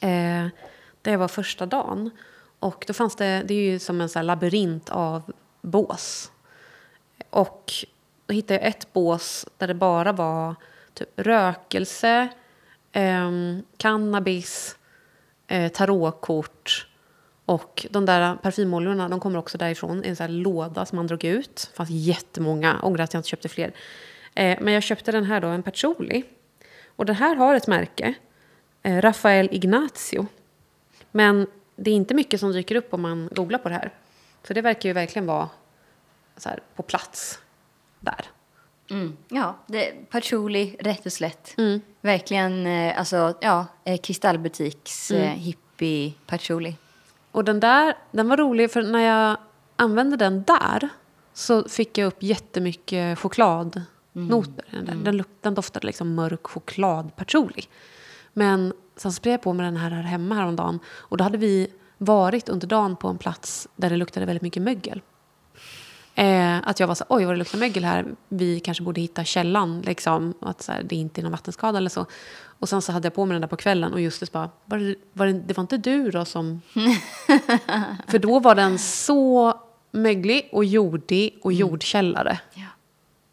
[0.00, 0.46] Eh,
[1.02, 2.10] jag var första dagen.
[2.66, 6.32] Och då fanns det, det är ju som en så här labyrint av bås.
[7.30, 7.72] Och
[8.26, 10.54] då hittade jag ett bås där det bara var
[10.94, 12.28] typ rökelse,
[12.92, 13.30] eh,
[13.76, 14.76] cannabis,
[15.46, 16.88] eh, tarotkort
[17.44, 21.06] och de där parfymoljorna de kommer också därifrån i en sån här låda som man
[21.06, 21.68] drog ut.
[21.70, 23.72] Det fanns jättemånga, ångrar att jag inte köpte fler.
[24.34, 26.24] Eh, men jag köpte den här då, en patchouli.
[26.86, 28.14] Och den här har ett märke,
[28.82, 30.26] eh, Rafael Ignacio.
[31.10, 33.92] Men det är inte mycket som dyker upp om man googlar på det här.
[34.46, 35.48] Så det verkar ju verkligen vara
[36.44, 37.38] här, på plats
[38.00, 38.24] där.
[38.90, 39.16] Mm.
[39.28, 41.54] Ja, det, patchouli, rätt och slätt.
[41.58, 41.80] Mm.
[42.00, 46.76] Verkligen, eh, alltså, ja, eh, kristallbutiks eh, hippie patchouli.
[47.32, 49.36] Och den där, den var rolig för när jag
[49.76, 50.88] använde den där
[51.32, 54.64] så fick jag upp jättemycket chokladnoter.
[54.70, 55.04] i Den.
[55.04, 57.62] Den, luk- den doftade liksom mörk chokladpatchouli.
[58.32, 61.68] Men sen spred jag på mig den här, här hemma häromdagen och då hade vi
[61.98, 65.00] varit under dagen på en plats där det luktade väldigt mycket mögel.
[66.14, 68.04] Eh, att jag var så oj vad det luktar mögel här.
[68.28, 69.80] Vi kanske borde hitta källan.
[69.80, 72.06] Liksom, att så här, det inte är någon vattenskada eller så.
[72.58, 74.50] Och sen så hade jag på mig den där på kvällen och just det bara,
[74.64, 76.60] var det, var det, det var inte du då som...
[78.08, 79.54] För då var den så
[79.90, 82.38] möglig och jordig och jordkällare.
[82.54, 82.66] Ja.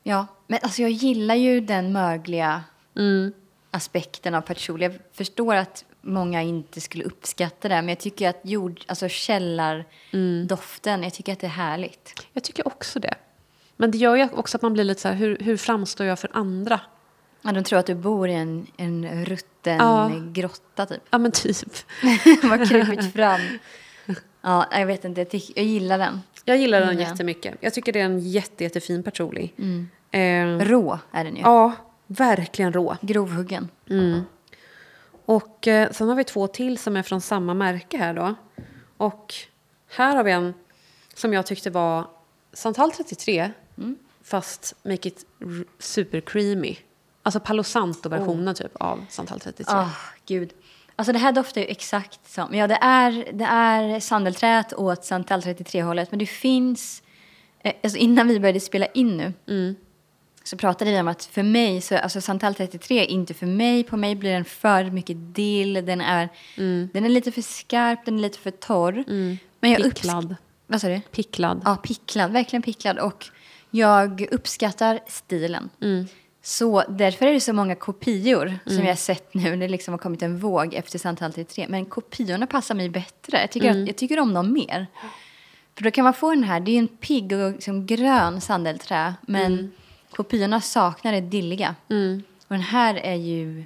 [0.04, 2.64] ja, men alltså jag gillar ju den mögliga
[2.96, 3.34] Mm.
[3.74, 4.86] Aspekten av patchouli.
[4.86, 11.04] Jag förstår att många inte skulle uppskatta det, men jag tycker att jord, alltså källardoften,
[11.04, 12.26] jag tycker att det är härligt.
[12.34, 13.14] Jag tycker också det.
[13.78, 16.20] Men det gör ju också att man blir lite så här, hur, hur framstår jag
[16.20, 16.80] för andra?
[17.42, 20.12] Ja, de tror att du bor i en, en rutten Ja.
[20.32, 21.02] grotta typ.
[21.10, 21.58] Ja, men typ.
[22.44, 23.42] Har krupit fram.
[24.42, 25.22] Ja, jag vet inte.
[25.22, 26.22] Jag, tyck, jag gillar den.
[26.46, 27.02] Jag gillar den Mm.
[27.02, 27.56] jättemycket.
[27.60, 29.52] Jag tycker det är en jätte, jättefin patchouli.
[30.12, 31.42] Eh, Rå är den ju.
[31.42, 31.72] ja,
[32.14, 32.98] verkligen rå.
[33.02, 33.70] Grovhuggen.
[35.26, 38.36] Och eh, sen har vi två till som är från samma märke här då.
[38.98, 39.34] Och
[39.90, 40.54] här har vi en
[41.14, 42.08] som jag tyckte var
[42.54, 43.52] Santal 33
[44.24, 45.26] fast make it
[45.80, 46.78] super creamy.
[47.24, 49.76] Alltså Palo Santo-versionen typ av Santal 33.
[49.76, 49.90] Ah,
[50.26, 50.54] gud.
[50.96, 52.56] Alltså det här doftar ju exakt som...
[52.56, 56.12] Ja, det är, det är sandelträet åt Santal 33-hållet.
[56.12, 57.04] Men det finns...
[57.60, 59.34] Eh, alltså innan vi började spela in nu
[60.44, 63.84] så pratade vi om att för mig, så, alltså Santal 33 är inte för mig.
[63.84, 65.74] På mig blir den för mycket dill.
[65.74, 66.30] Den är,
[66.94, 69.04] den är lite för skarp, den är lite för torr.
[69.60, 70.36] Men jag Picklad.
[70.68, 71.02] Vad sa du?
[71.12, 71.62] Picklad.
[71.66, 72.32] Ja, picklad.
[72.32, 73.00] Verkligen picklad.
[73.00, 73.26] Och
[73.72, 75.70] jag uppskattar stilen.
[76.42, 79.56] Så därför är det så många kopior som jag har sett nu.
[79.56, 81.66] Det liksom har kommit en våg efter Santal 33.
[81.70, 83.42] Men kopiorna passar mig bättre.
[83.42, 84.88] Jag tycker, att, jag tycker om dem mer.
[85.76, 88.42] För då kan man få den här, det är ju en pigg och liksom grön
[88.42, 89.14] sandelträ.
[89.22, 89.72] Men
[90.16, 91.76] kopiorna saknar det dilliga.
[92.48, 93.64] Och den här är ju,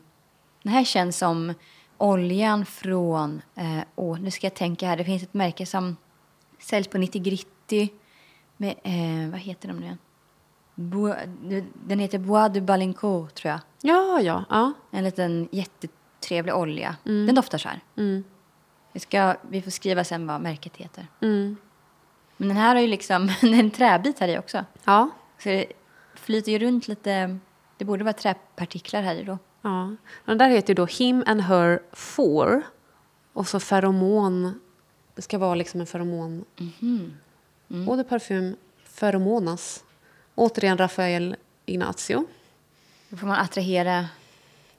[0.64, 1.54] den här känns som
[1.98, 5.98] oljan från, eh, åh, nu ska jag tänka här, det finns ett märke som
[6.60, 7.90] säljs på 90 Gritty.
[8.58, 9.98] Med, eh, vad heter de nu igen?
[10.76, 11.14] Bo,
[11.74, 13.60] den heter Bois de Balincourt, tror jag.
[13.82, 14.44] Ja, ja.
[14.50, 14.74] ja.
[14.92, 16.96] En liten jättetrevlig olja.
[17.26, 17.80] Den doftar så här.
[18.94, 21.08] Vi, ska, vi får skriva sen vad märket heter.
[21.22, 21.58] Mm.
[22.38, 24.66] Men den här har ju liksom en träbit här i också.
[24.84, 25.10] Ja.
[25.38, 25.66] Så det
[26.20, 27.38] flyter ju runt lite,
[27.78, 29.38] det borde vara träpartiklar här i då.
[29.62, 29.96] ja.
[30.26, 32.62] Den där heter ju då Him and Her 4.
[33.34, 34.60] Och så feromon.
[35.16, 36.46] Det ska vara liksom en feromon.
[37.70, 39.84] Eau de parfum Feromonas.
[40.36, 42.26] Återigen Rafael Ignacio.
[43.10, 44.06] Då får man attrahera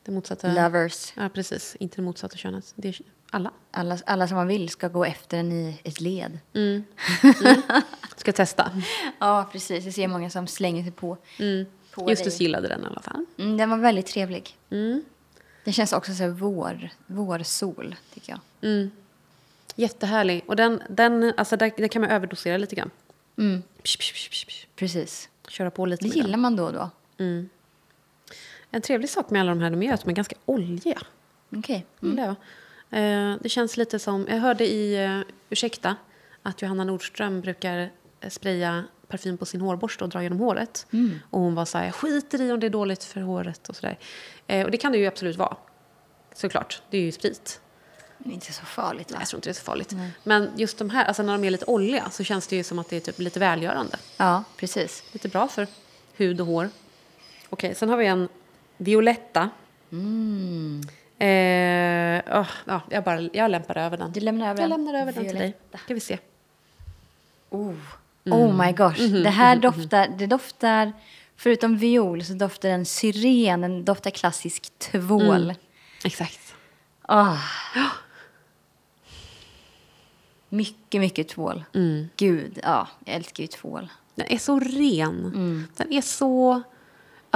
[0.02, 0.52] Det motsatta.
[0.54, 1.12] lovers.
[1.16, 1.76] Ja, precis.
[1.80, 2.72] Inte det motsatta könet.
[2.76, 3.50] Det alla.
[3.70, 6.38] Alla, alla som man vill ska gå efter en i ett led.
[8.16, 8.82] Ska testa.
[9.18, 9.84] Ja, precis.
[9.84, 11.16] Jag ser många som slänger sig på.
[11.94, 13.24] på Justus gillade den i alla fall.
[13.38, 14.56] Mm, den var väldigt trevlig.
[14.70, 15.04] Mm.
[15.64, 18.70] Den känns också så här vår, vårsol, tycker jag.
[18.70, 18.90] Mm.
[19.74, 20.44] Jättehärlig.
[20.46, 22.90] Och den, den, alltså där, där kan man överdosera lite grann.
[23.38, 25.28] Mm, Psh, psh, psh, precis.
[25.48, 26.40] Köra på lite Det gillar den.
[26.40, 26.90] man då och då.
[28.70, 30.98] En trevlig sak med alla de här, de är att de är ganska oljiga.
[31.56, 31.86] Okej.
[32.02, 32.34] Mm.
[32.90, 32.98] Det.
[32.98, 35.96] Eh, det känns lite som, jag hörde i uh, Ursäkta
[36.42, 40.86] att Johanna Nordström brukar eh, spraya parfym på sin hårborste och dra genom håret.
[41.30, 43.76] Och hon var så här, jag skiter i om det är dåligt för håret och
[43.76, 43.98] sådär.
[44.46, 45.56] Eh, och det kan det ju absolut vara.
[46.34, 47.60] Såklart, det är ju sprit.
[48.18, 49.16] Det är inte så farligt, va?
[49.20, 49.94] Jag tror inte det är så farligt.
[50.24, 52.78] Men just de här, alltså när de är lite oljiga så känns det ju som
[52.78, 53.96] att det är typ lite välgörande.
[54.16, 55.04] Ja, precis.
[55.12, 55.66] Lite bra för
[56.16, 56.70] hud och hår.
[57.48, 58.28] Okej, sen har vi en
[58.76, 59.50] Violetta.
[61.18, 64.12] Eh, åh, ja, jag, bara, jag lämpar över den.
[64.12, 64.84] Du lämnar över jag den.
[64.84, 65.56] lämnar över den till dig.
[65.84, 66.18] Ska vi se.
[67.50, 67.74] Oh,
[68.24, 69.22] oh my gosh.
[69.22, 70.92] Det här doftar, det doftar,
[71.36, 75.54] förutom viol så doftar den syren, den doftar klassisk tvål.
[76.04, 76.54] Exakt.
[77.02, 77.36] Ah.
[80.48, 81.64] Mycket, mycket tvål.
[82.16, 83.88] Gud, ja, jag älskar ju tvål.
[84.14, 85.68] Den är så ren.
[85.76, 86.62] Den är så...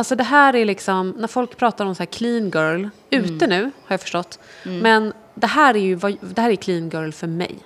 [0.03, 3.62] Alltså det här är liksom, när folk pratar om så här clean girl, ute nu
[3.62, 4.38] har jag förstått.
[4.65, 7.59] Men det här är ju det här är clean girl för mig.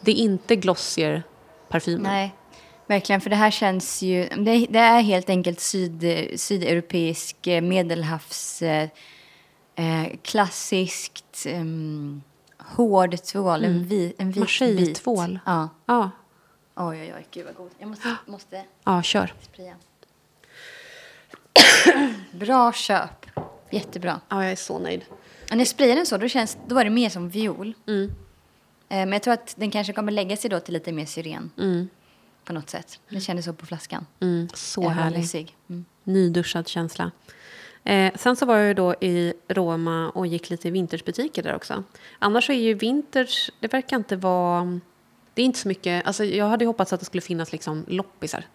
[0.00, 1.22] Det är inte glossier
[1.68, 2.10] parfymer.
[2.10, 2.34] Nej,
[2.86, 3.20] verkligen.
[3.20, 4.28] För det här känns ju...
[4.28, 8.62] Det, det är helt enkelt syd, sydeuropeisk eh, medelhavs...
[8.62, 8.88] Eh,
[9.74, 11.64] eh, klassiskt eh,
[12.58, 13.64] hård tvål.
[13.64, 14.40] En, vi, en vit.
[14.40, 15.38] Marseille-tvål.
[15.46, 15.68] Ja.
[15.86, 16.10] Ja,
[16.76, 17.26] Oj, oj, oj.
[17.30, 17.70] Gud vad god.
[17.78, 19.32] Jag måste, måste ja kör.
[19.40, 19.74] spraya.
[22.32, 23.26] Bra köp.
[23.70, 24.20] Jättebra.
[24.28, 25.04] Ja, jag är så nöjd.
[25.50, 27.74] Och när sprayar den så, då, känns, då är det mer som viol.
[27.86, 28.12] Mm.
[28.88, 31.50] Eh, men jag tror att den kanske kommer lägga sig då till lite mer syren.
[31.58, 31.88] Mm.
[32.44, 33.00] På något sätt.
[33.08, 34.06] Det kändes så på flaskan.
[34.20, 35.56] Mm, så härlig.
[35.68, 35.84] Mm.
[36.04, 37.10] Nyduschad känsla.
[37.84, 41.54] Eh, sen så var jag ju då i Roma och gick lite i vintagebutiker där
[41.54, 41.84] också.
[42.18, 44.80] Annars så är ju vintage, det verkar inte vara...
[45.34, 48.46] Det är inte så mycket, alltså jag hade hoppats att det skulle finnas liksom loppisar.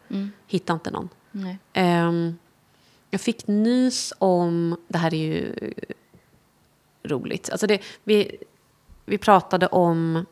[0.48, 1.10] Hittade inte någon.
[1.32, 1.58] Nej.
[3.10, 5.56] Jag fick nys om, det här är ju
[7.04, 8.38] roligt, alltså det, vi,
[9.06, 10.26] vi pratade om,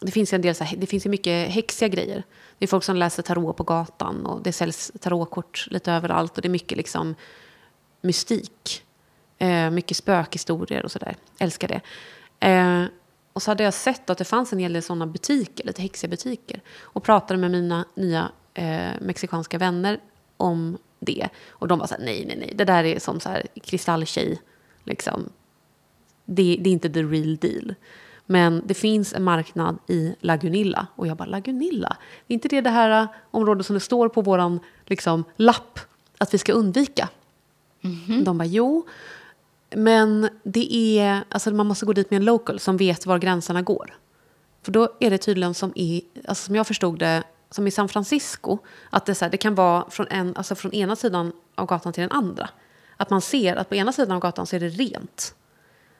[0.00, 2.22] det finns ju en del så här, det finns ju mycket häxiga grejer.
[2.58, 6.42] Det är folk som läser tarot på gatan och det säljs tarotkort lite överallt och
[6.42, 7.14] det är mycket liksom
[8.00, 8.84] mystik.
[9.38, 11.16] Eh, mycket spökhistorier och sådär.
[11.38, 11.80] Älskar det.
[12.48, 12.84] Eh,
[13.32, 16.10] och så hade jag sett att det fanns en hel del sådana butiker, lite häxiga
[16.10, 16.60] butiker.
[16.80, 20.00] Och pratade med mina nya eh, mexikanska vänner
[20.36, 21.28] om det.
[21.50, 24.40] Och de var så här, nej, nej, nej, det där är som så här kristalltjej,
[24.84, 25.28] liksom.
[26.24, 27.74] Det, det är inte the real deal.
[28.26, 30.86] Men det finns en marknad i Lagunilla.
[30.96, 31.96] Och jag bara, Lagunilla?
[32.28, 35.80] Är inte det det här äh, området som det står på våran liksom, lapp
[36.18, 37.08] att vi ska undvika?
[38.24, 38.86] De bara, jo.
[39.76, 43.62] Men det är, alltså man måste gå dit med en local som vet var gränserna
[43.62, 43.94] går.
[44.62, 47.22] För då är det tydligen som i, alltså som jag förstod det,
[47.54, 48.58] som i San Francisco,
[48.90, 51.92] att det, så här, det kan vara från, en, alltså från ena sidan av gatan
[51.92, 52.50] till den andra.
[52.96, 55.34] Att man ser att på ena sidan av gatan så är det rent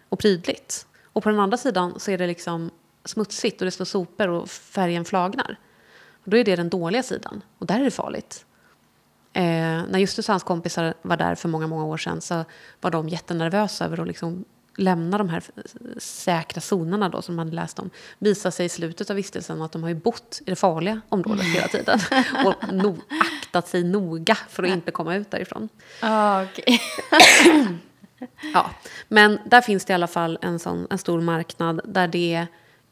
[0.08, 0.86] och prydligt.
[1.04, 2.70] Och på den andra sidan så är det liksom
[3.04, 5.56] smutsigt och det står sopor och färgen flagnar.
[6.24, 8.46] Och då är det den dåliga sidan och där är det farligt.
[9.32, 9.42] Eh,
[9.88, 12.44] när Justus och hans kompisar var där för många, många år sedan så
[12.80, 14.44] var de jättenervösa över att liksom
[14.76, 15.42] lämna de här
[15.98, 17.90] säkra zonerna då som hade läst om.
[18.18, 21.44] Visade sig i slutet av vistelsen att de har ju bott i det farliga området
[21.44, 22.00] hela tiden.
[22.46, 25.68] och no aktat sig noga för att inte komma ut därifrån.
[26.00, 26.78] Ah, okay.
[28.54, 28.70] Ja,
[29.08, 32.46] men där finns det i alla fall en, sån, en stor marknad där det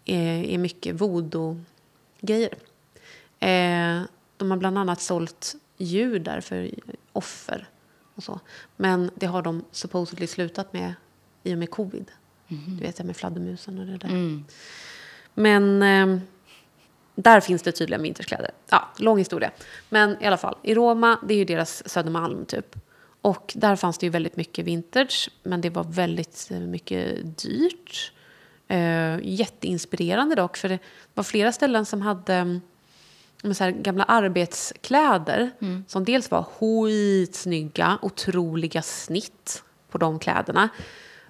[0.05, 2.55] är, är mycket voodoo-grejer.
[3.41, 4.03] Eh,
[4.37, 6.71] de har bland annat sålt djur där för
[7.13, 7.69] offer
[8.15, 8.41] och så.
[8.77, 10.95] Men det har de supposedly slutat med
[11.43, 12.11] i och med covid.
[12.49, 12.77] Mm.
[12.77, 14.09] Du vet, med fladdermusen och det där.
[14.09, 14.45] Mm.
[15.35, 16.23] Men eh,
[17.15, 18.51] där finns det tydligen vinterskläder.
[18.71, 19.51] Ja, lång historia.
[19.89, 22.77] Men i alla fall, i Roma, det är ju deras Södermalm typ.
[23.21, 28.13] Och där fanns det ju väldigt mycket vintage, men det var väldigt eh, mycket dyrt.
[28.73, 30.79] Uh, jätteinspirerande dock, för det
[31.15, 32.61] var flera ställen som hade mm,
[33.43, 35.85] med så gamla arbetskläder mm.
[35.89, 40.69] som dels var skitsnygga, otroliga snitt på de kläderna.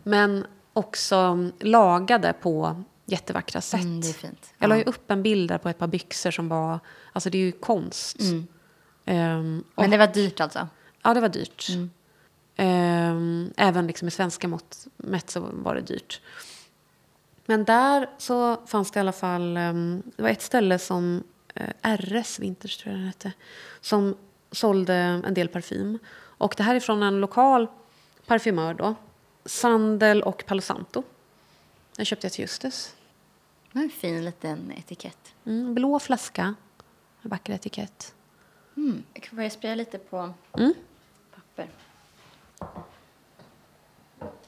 [0.03, 3.81] Men också mm, lagade på jättevackra sätt.
[3.81, 4.55] Mm, det är fint.
[4.59, 6.79] Jag la ju upp en bild där på ett par byxor som var,
[7.13, 8.21] alltså det är ju konst.
[8.21, 8.47] Mm.
[9.05, 10.69] Um, Men det var dyrt alltså?
[11.03, 11.69] Ja, det var dyrt.
[11.69, 11.91] Mm.
[12.57, 16.21] Um, även liksom i svenska mått mätt så var det dyrt.
[17.47, 21.25] Men där så fanns det i alla fall, um, det var ett ställe som
[21.61, 23.33] uh, eh, RS Winters tror jag den hette,
[23.81, 24.17] som
[24.53, 25.99] sålde en del parfym.
[26.15, 27.67] Och det här är från en lokal
[28.27, 28.95] parfymör då,
[29.44, 31.03] Sandel och Palo Santo.
[31.96, 32.94] Den köpte jag till Justus.
[33.72, 35.35] En fin liten etikett.
[35.44, 36.55] Mm, blå flaska,
[37.22, 38.14] en vacker etikett.
[38.76, 39.03] Mm.
[39.37, 40.74] Jag spraya lite på mm.
[41.35, 41.68] papper?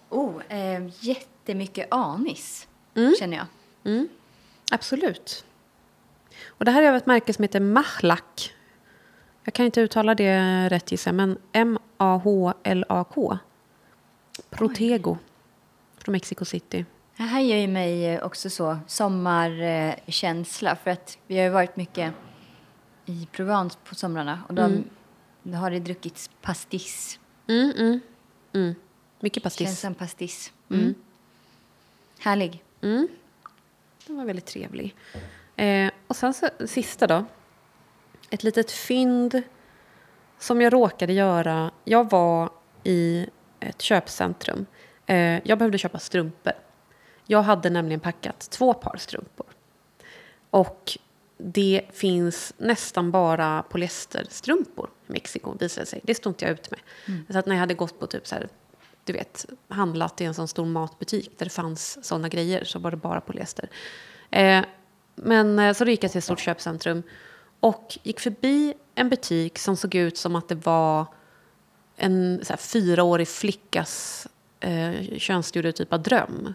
[0.08, 3.14] Oh, eh, jättemycket anis, mm.
[3.18, 3.46] känner jag.
[3.84, 4.08] Mm.
[4.70, 5.44] Absolut.
[6.46, 8.54] Och det här är av ett märke som heter Mahlak.
[9.44, 13.38] Jag kan inte uttala det rätt gissar men M-A-H-L-A-K.
[14.50, 15.18] Protego.
[15.96, 16.84] Från Mexico City.
[17.16, 22.14] Det här ger ju mig också så sommarkänsla för att vi har ju varit mycket
[23.06, 24.84] i Provence på somrarna och de, mm.
[25.42, 27.18] då har det druckits pastis.
[27.48, 28.00] Mm, mm,
[28.52, 28.74] mm.
[29.20, 29.66] Mycket pastis.
[29.66, 30.52] Känns som pastis.
[30.70, 30.82] Mm.
[30.82, 30.94] mm.
[32.18, 32.64] Härlig.
[32.80, 33.08] Mm.
[34.06, 34.94] Den var väldigt trevlig.
[35.56, 37.24] Eh, och sen så, sista då.
[38.30, 39.42] Ett litet fynd
[40.38, 41.70] som jag råkade göra.
[41.84, 42.50] Jag var
[42.84, 43.26] i
[43.62, 44.66] ett köpcentrum.
[45.06, 46.52] Eh, jag behövde köpa strumpor.
[47.26, 49.46] Jag hade nämligen packat två par strumpor.
[50.50, 50.98] Och
[51.38, 56.00] det finns nästan bara polyesterstrumpor i Mexiko, visade sig.
[56.02, 56.80] Det stod inte jag ut med.
[57.08, 57.26] Mm.
[57.30, 58.48] Så att när jag hade gått på typ så här,
[59.04, 62.90] du vet, handlat i en sån stor matbutik där det fanns såna grejer så var
[62.90, 63.68] det bara polyester.
[64.30, 64.64] Eh,
[65.14, 67.02] men eh, så gick jag till ett stort köpcentrum
[67.60, 71.06] och gick förbi en butik som såg ut som att det var
[71.96, 74.26] en så här, fyraårig flickas
[74.60, 76.54] eh, könsstereotypa dröm.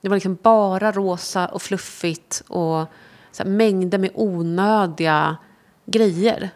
[0.00, 2.86] Det var liksom bara rosa och fluffigt och
[3.32, 5.36] så här, mängder med onödiga
[5.86, 6.50] grejer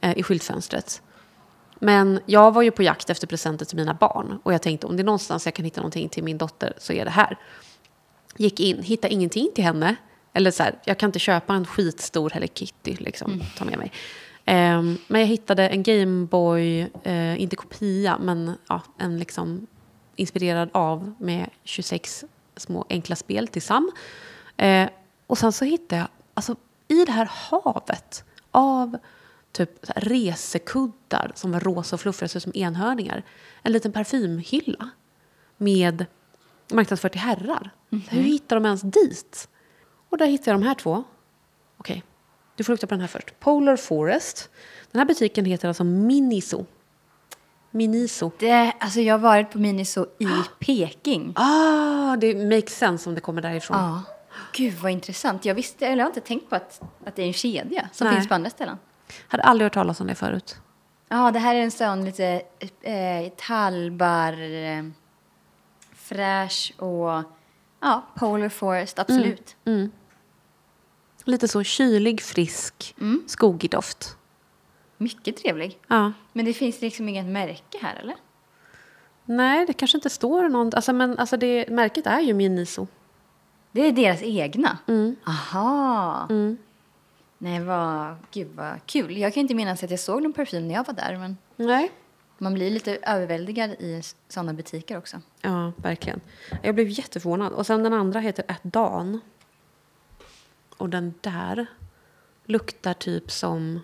[0.00, 1.02] eh, i skyltfönstret.
[1.78, 4.96] Men jag var ju på jakt efter presenter till mina barn och jag tänkte om
[4.96, 7.38] det är någonstans jag kan hitta någonting till min dotter så är det här.
[8.36, 9.96] Gick in, hittade ingenting till henne.
[10.32, 13.46] Eller så här, jag kan inte köpa en skitstor Hello Kitty liksom, mm.
[13.58, 13.92] ta med mig.
[14.48, 19.66] Um, men jag hittade en Gameboy, uh, inte kopia, men ja, en liksom
[20.16, 22.24] inspirerad av med 26
[22.56, 23.92] små enkla spel till Sam.
[24.62, 24.88] Uh,
[25.26, 26.56] och sen så hittade jag, alltså
[26.88, 28.96] i det här havet av
[29.52, 33.22] typ resekuddar som var rosa och fluffiga, som enhörningar.
[33.62, 34.90] En liten parfymhylla
[35.56, 36.06] med
[36.72, 37.70] marknadsfört till herrar.
[37.90, 38.10] Mm -hmm.
[38.10, 39.48] Hur hittar de ens dit?
[40.08, 41.04] Och där hittade jag de här två.
[41.76, 42.02] Okej.
[42.56, 43.40] Du får lukta på den här först.
[43.40, 44.50] Polar Forest.
[44.90, 46.66] Den här butiken heter alltså Miniso.
[47.70, 48.30] Miniso.
[48.38, 50.28] Det, alltså jag har varit på Miniso i
[50.58, 51.32] Peking.
[51.36, 53.76] Ah, det makes sense om det kommer därifrån.
[53.76, 54.02] Ah.
[54.52, 55.44] Gud vad intressant.
[55.44, 58.06] Jag visste, eller jag har inte tänkt på att, att det är en kedja som
[58.06, 58.16] Nej.
[58.16, 58.78] finns på andra ställen.
[59.28, 60.56] Hade aldrig hört talas om det förut.
[61.08, 62.42] Ja, det här är en sån lite
[62.82, 64.84] eh, tallbar, eh,
[65.94, 67.22] fräsch och
[67.80, 69.56] ja, Polar Forest, absolut.
[69.64, 69.90] Mm.
[71.28, 73.24] Lite så kylig, frisk, Mm.
[73.26, 74.16] skogig doft.
[74.98, 75.78] Mycket trevlig.
[75.88, 76.12] Ja.
[76.32, 78.14] Men det finns liksom inget märke här, eller?
[79.24, 80.74] Nej, det kanske inte står någon...
[80.74, 82.86] Alltså, men alltså det, märket är ju Miniso.
[83.72, 84.78] Det är deras egna?
[84.88, 85.16] Mm.
[85.26, 86.28] Aha!
[87.38, 89.16] Nej, vad, gud vad kul.
[89.16, 91.90] Jag kan inte minnas att jag såg någon parfym när jag var där, men Nej.
[92.38, 95.16] man blir lite överväldigad i sådana butiker också.
[95.40, 96.20] Ja, verkligen.
[96.62, 97.52] Jag blev jätteförvånad.
[97.52, 99.20] Och sen den andra heter At Dawn.
[100.76, 101.66] Och den där
[102.44, 103.80] luktar typ som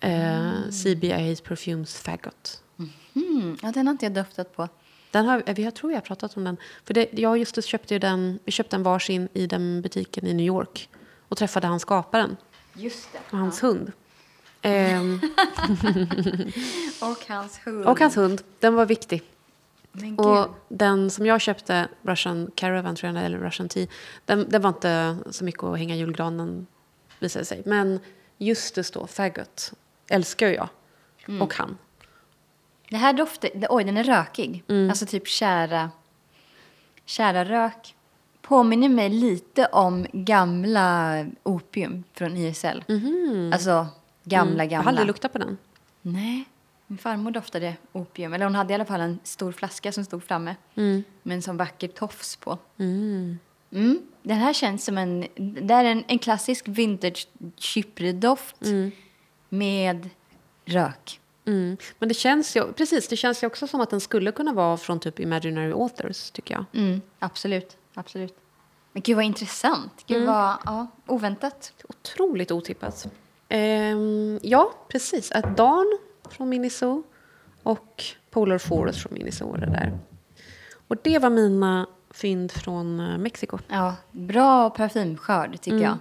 [0.00, 2.62] eh, CBI's Perfumes Faggot.
[3.14, 4.68] Mm, ja, den har inte jag doftat på.
[5.10, 6.56] Den har, eh, jag tror jag har pratat om den.
[6.84, 10.34] För det, jag och Justus köpte den, vi köpte den varsin i den butiken i
[10.34, 10.88] New York.
[11.28, 12.36] Och träffade han skaparen
[12.74, 13.18] Just det.
[13.30, 13.92] och hans hund.
[14.62, 15.20] Ehm,
[17.00, 17.84] Och hans hund.
[17.86, 19.22] och hans hund, den var viktig.
[20.18, 23.86] Och den som jag köpte, Russian Caravan tror jag, eller Russian Tea,
[24.24, 26.66] den, den var inte så mycket att hänga julgranen
[27.18, 27.62] visade det sig.
[27.66, 28.00] Men
[28.38, 29.72] Justus då, Faggot,
[30.08, 30.68] älskar jag.
[31.42, 31.78] Och han.
[32.90, 33.50] Det här doftar...
[33.54, 34.64] det- Oj, den är rökig.
[34.90, 35.90] Alltså typ kära...
[37.04, 37.94] Kära rök.
[38.42, 42.84] Påminner mig lite om gamla opium från ISL.
[43.52, 43.86] Alltså
[44.24, 44.82] gamla, Jag gamla.
[44.84, 45.58] har aldrig luktat på den.
[46.02, 46.44] Nej.
[46.86, 48.32] Min farmor doftade opium.
[48.32, 50.56] Eller hon hade i alla fall en stor flaska som stod framme.
[51.22, 52.58] Med en sån vacker tofs på.
[52.78, 53.38] Mm.
[54.22, 55.26] Den här känns som en...
[55.36, 58.56] Det är en, en klassisk vintage chypredoft
[59.48, 60.10] med
[60.64, 61.20] rök.
[61.46, 61.76] Mm.
[61.98, 64.76] Men det känns ju, precis, det känns ju också som att den skulle kunna vara
[64.76, 66.64] från typ Imaginary Authors, tycker jag.
[66.72, 68.36] Mm, absolut, absolut.
[68.92, 70.04] Men gud vad intressant.
[70.06, 71.72] Gud vad ja, oväntat.
[71.88, 73.06] Otroligt otippat.
[73.48, 75.32] Ehm, ja, precis.
[75.32, 75.98] Att Dawn
[76.30, 77.02] från Miniso
[77.62, 79.98] och Polar Forest från Miniso det där.
[80.88, 83.58] Och det var mina fynd från eh, Mexiko.
[83.68, 85.98] Ja, bra parfymskörd tycker jag.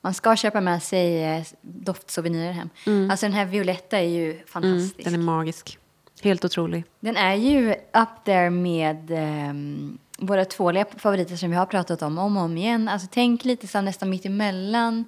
[0.00, 2.70] Man ska köpa med sig eh, doftsouvenirer hem.
[3.10, 5.04] Alltså den här violetta är ju fantastisk.
[5.04, 5.78] Den är magisk.
[6.22, 6.84] Helt otrolig.
[7.00, 12.18] Den är ju up there med ehm, våra tvåliga favoriter som vi har pratat om
[12.18, 12.88] om och om igen.
[12.88, 15.04] Alltså tänk lite som nästan mitt emellan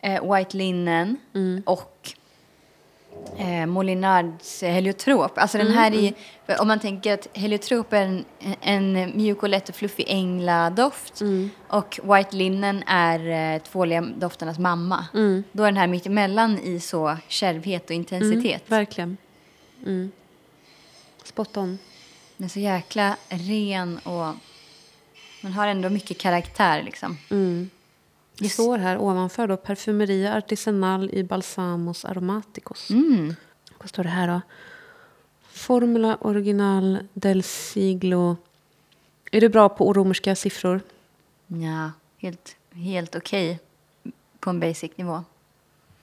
[0.00, 1.16] eh, White Linen
[1.66, 2.12] och
[3.38, 5.38] eh, Molinards Heliotrop.
[5.38, 6.14] Alltså den här är,
[6.60, 8.24] om man tänker att Heliotrop är en,
[8.60, 11.22] en mjuk och lätt och fluffig ängladoft
[11.68, 15.06] och White Linen är eh, tvåliga dofternas mamma.
[15.52, 18.62] Då är den här mitt emellan i så kärvhet och intensitet.
[18.66, 19.16] Verkligen.
[19.86, 20.12] Mm.
[21.24, 21.78] Spot on.
[22.36, 24.34] Den är så jäkla ren och
[25.40, 27.18] man har ändå mycket karaktär liksom.
[28.38, 32.90] Det står här ovanför då Parfumeria Artisanal i Balsamos Aromaticos.
[32.90, 33.34] Mm.
[33.78, 34.40] Vad står det här då?
[35.52, 38.36] Formula Original del Siglo.
[39.30, 40.80] Är du bra på romerska siffror?
[41.46, 43.60] Ja, helt, helt okej
[44.40, 45.24] på en basic nivå.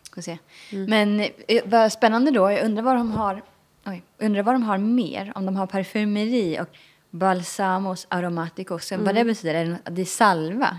[0.04, 0.38] Ska se.
[0.72, 2.52] Men eh, vad spännande då.
[2.52, 3.42] Jag undrar vad de har,
[3.86, 5.32] oj, undrar vad de har mer.
[5.36, 6.68] Om de har parfymeri och
[7.10, 8.92] balsamos aromaticos.
[8.92, 9.56] Vad det betyder?
[9.56, 10.78] Är det, det är salva?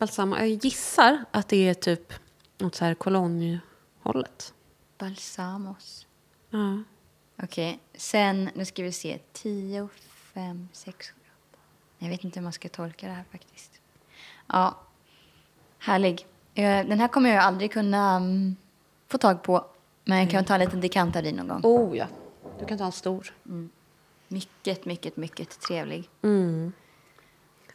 [0.00, 0.36] Balsamo.
[0.36, 2.12] Jag gissar att det är typ
[2.58, 4.54] något så här kolonjhållet.
[4.98, 6.06] Balsamos.
[6.50, 6.82] Ja.
[7.42, 9.18] Okej, sen, nu ska vi se.
[9.32, 9.88] 10,
[10.34, 11.14] 5, 6, 7,
[11.50, 11.58] 8.
[11.98, 13.80] Jag vet inte hur man ska tolka det här faktiskt.
[14.46, 14.78] Ja,
[15.78, 16.26] härlig.
[16.54, 18.56] Eh, Den här kommer jag aldrig kunna mm,
[19.08, 19.66] få tag på.
[20.04, 21.60] Men jag kan ta en liten dekantar i någon gång.
[21.64, 22.06] Oh ja.
[22.58, 23.34] Du kan ta en stor.
[24.28, 26.10] Mycket, mycket, mycket trevlig.
[26.22, 26.72] Mm.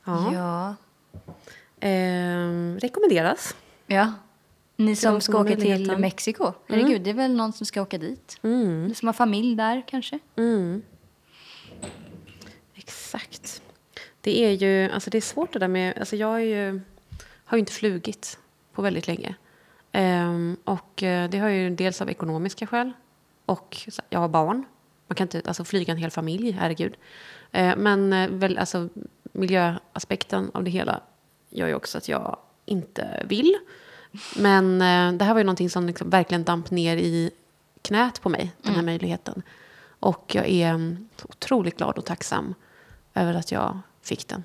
[0.06, 0.34] Ja.
[0.34, 0.76] Ja.
[1.88, 3.56] Ehm, rekommenderas.
[3.88, 4.14] ja.
[4.78, 5.98] Ni som ska åka till.
[5.98, 6.54] Mexiko.
[6.68, 8.40] Herregud, det är väl någon som ska åka dit.
[8.44, 8.96] Mm.
[8.96, 10.20] Som har familj där kanske.
[10.36, 10.82] Mm.
[12.76, 13.62] Exakt.
[14.22, 16.82] Det är ju, alltså det är svårt det där med, alltså jag ju,
[17.46, 18.40] har ju inte flugit
[18.74, 19.36] på väldigt länge.
[19.92, 22.92] Ehm, och eh, det har ju dels av ekonomiska skäl
[23.46, 23.78] och
[24.10, 24.66] jag har barn.
[25.08, 26.98] Man kan inte alltså, flyga en hel familj, herregud.
[27.52, 28.90] Eh, men eh, väl, alltså,
[29.34, 31.02] miljöaspekten av det hela
[31.56, 33.58] gör ju också att jag inte vill.
[34.36, 37.32] Men eh, det här var ju någonting som liksom verkligen damp ner i
[37.82, 39.44] knät på mig, den här möjligheten.
[40.00, 42.56] Och jag är mm, otroligt glad och tacksam
[43.14, 44.44] över att jag fick den.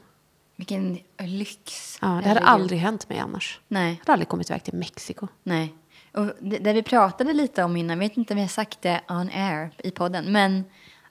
[0.57, 1.99] Vilken lyx.
[2.01, 2.49] Ja, det hade Herregud.
[2.49, 3.61] aldrig hänt mig annars.
[3.69, 3.91] Nej.
[3.91, 5.29] Jag hade aldrig kommit iväg till Mexiko.
[5.43, 5.75] Nej.
[6.13, 8.83] Och det, det vi pratade lite om innan, jag vet inte om jag har sagt
[8.83, 10.65] det on air i podden, men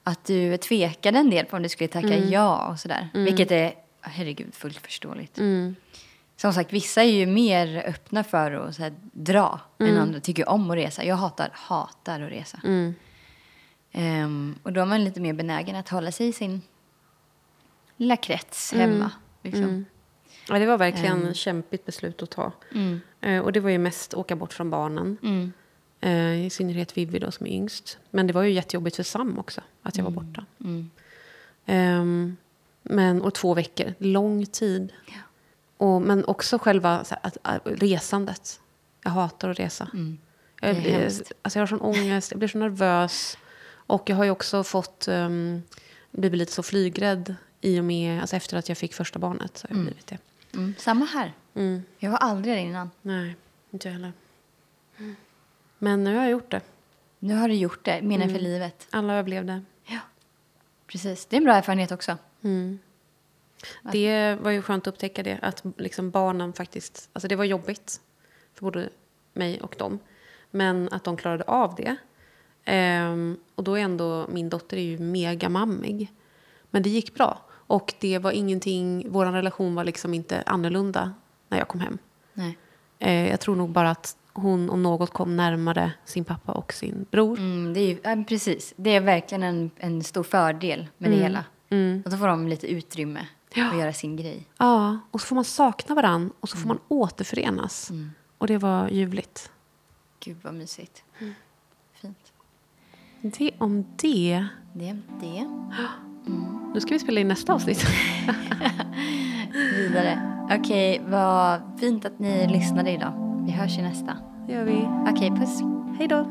[0.03, 3.09] att du tvekade en del på om du skulle tacka ja och sådär.
[3.13, 3.73] Vilket är,
[4.09, 5.37] herregud, fullt förståeligt.
[5.37, 5.75] Mm.
[6.35, 10.49] Som sagt, vissa är ju mer öppna för att så här, dra än andra tycker
[10.49, 11.03] om att resa.
[11.03, 12.61] Jag hatar, hatar att resa.
[12.63, 12.93] Mm.
[13.91, 16.61] Ehm, och då är man lite mer benägen att hålla sig i sin
[17.97, 19.11] lilla krets hemma.
[19.43, 19.85] Liksom.
[20.49, 22.51] Ja, det var verkligen ett kämpigt beslut att ta.
[23.21, 25.17] Eh, och det var ju mest åka bort från barnen.
[26.01, 27.97] Eh, I synnerhet Vivi då som är yngst.
[28.09, 30.45] Men det var ju jättejobbigt för Sam också, att jag var borta.
[31.65, 32.37] Ehm,
[32.89, 34.93] men, och två veckor, lång tid.
[35.77, 38.59] Och, men också själva här, att, att, resandet.
[39.03, 39.89] Jag hatar att resa.
[39.93, 40.17] Jag, Mm.
[40.61, 41.05] Det är blir,
[41.41, 43.37] alltså jag har sån ångest, jag blir så nervös.
[43.71, 45.63] Och jag har ju också fått, um,
[46.11, 49.57] blivit lite så flygrädd i och med, alltså efter att jag fick första barnet.
[49.57, 50.17] Så har jag blivit det.
[50.53, 51.33] Mm, samma här.
[51.55, 51.83] Mm.
[51.97, 52.91] Jag var aldrig där innan.
[53.01, 53.35] Nej,
[53.71, 54.13] inte jag heller.
[55.77, 56.61] Men nu har jag gjort det.
[57.19, 58.29] Nu har du gjort det, Mm.
[58.29, 58.87] för livet.
[58.89, 59.61] Alla överlevde.
[59.85, 59.99] Ja,
[60.87, 61.25] precis.
[61.25, 62.17] Det är en bra erfarenhet också.
[62.41, 62.79] Mm.
[63.91, 67.09] Det var ju skönt att upptäcka det, att liksom barnen faktiskt...
[67.13, 68.01] Alltså det var jobbigt
[68.53, 68.89] för både
[69.33, 69.99] mig och dem.
[70.51, 71.95] Men att de klarade av det.
[72.65, 76.13] Ehm, och då är ändå, min dotter är ju mega mammig.
[76.69, 77.41] Men det gick bra.
[77.51, 81.13] Och det var ingenting, vår relation var liksom inte annorlunda
[81.49, 81.97] när jag kom hem.
[82.33, 82.57] Nej.
[82.99, 87.05] Eh, jag tror nog bara att hon om något kom närmare sin pappa och sin
[87.11, 87.37] bror.
[87.37, 88.73] Mm, det är ju, ja, precis.
[88.75, 91.45] Det är verkligen en, en stor fördel med det hela.
[91.69, 92.01] Mm.
[92.05, 93.69] Och då får de lite utrymme Ja.
[93.71, 94.47] att göra sin grej.
[94.57, 97.91] Ja, och så får man sakna varann och så får man återförenas.
[98.37, 99.51] Och det var ljuvligt.
[100.19, 101.03] Gud vad mysigt.
[101.19, 101.33] Mm.
[101.93, 102.17] Fint.
[103.21, 104.45] Det om det.
[104.73, 105.49] Det är det.
[106.73, 107.85] Nu ska vi spela in nästa avsnitt.
[109.75, 110.21] Vidare.
[110.59, 113.43] Okej, vad fint att ni lyssnade idag.
[113.45, 114.17] Vi hörs i nästa.
[114.47, 114.87] Det gör vi.
[115.11, 115.59] Okej, puss.
[115.97, 116.25] Hej då.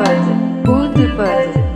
[0.00, 1.69] Bud, the Bud.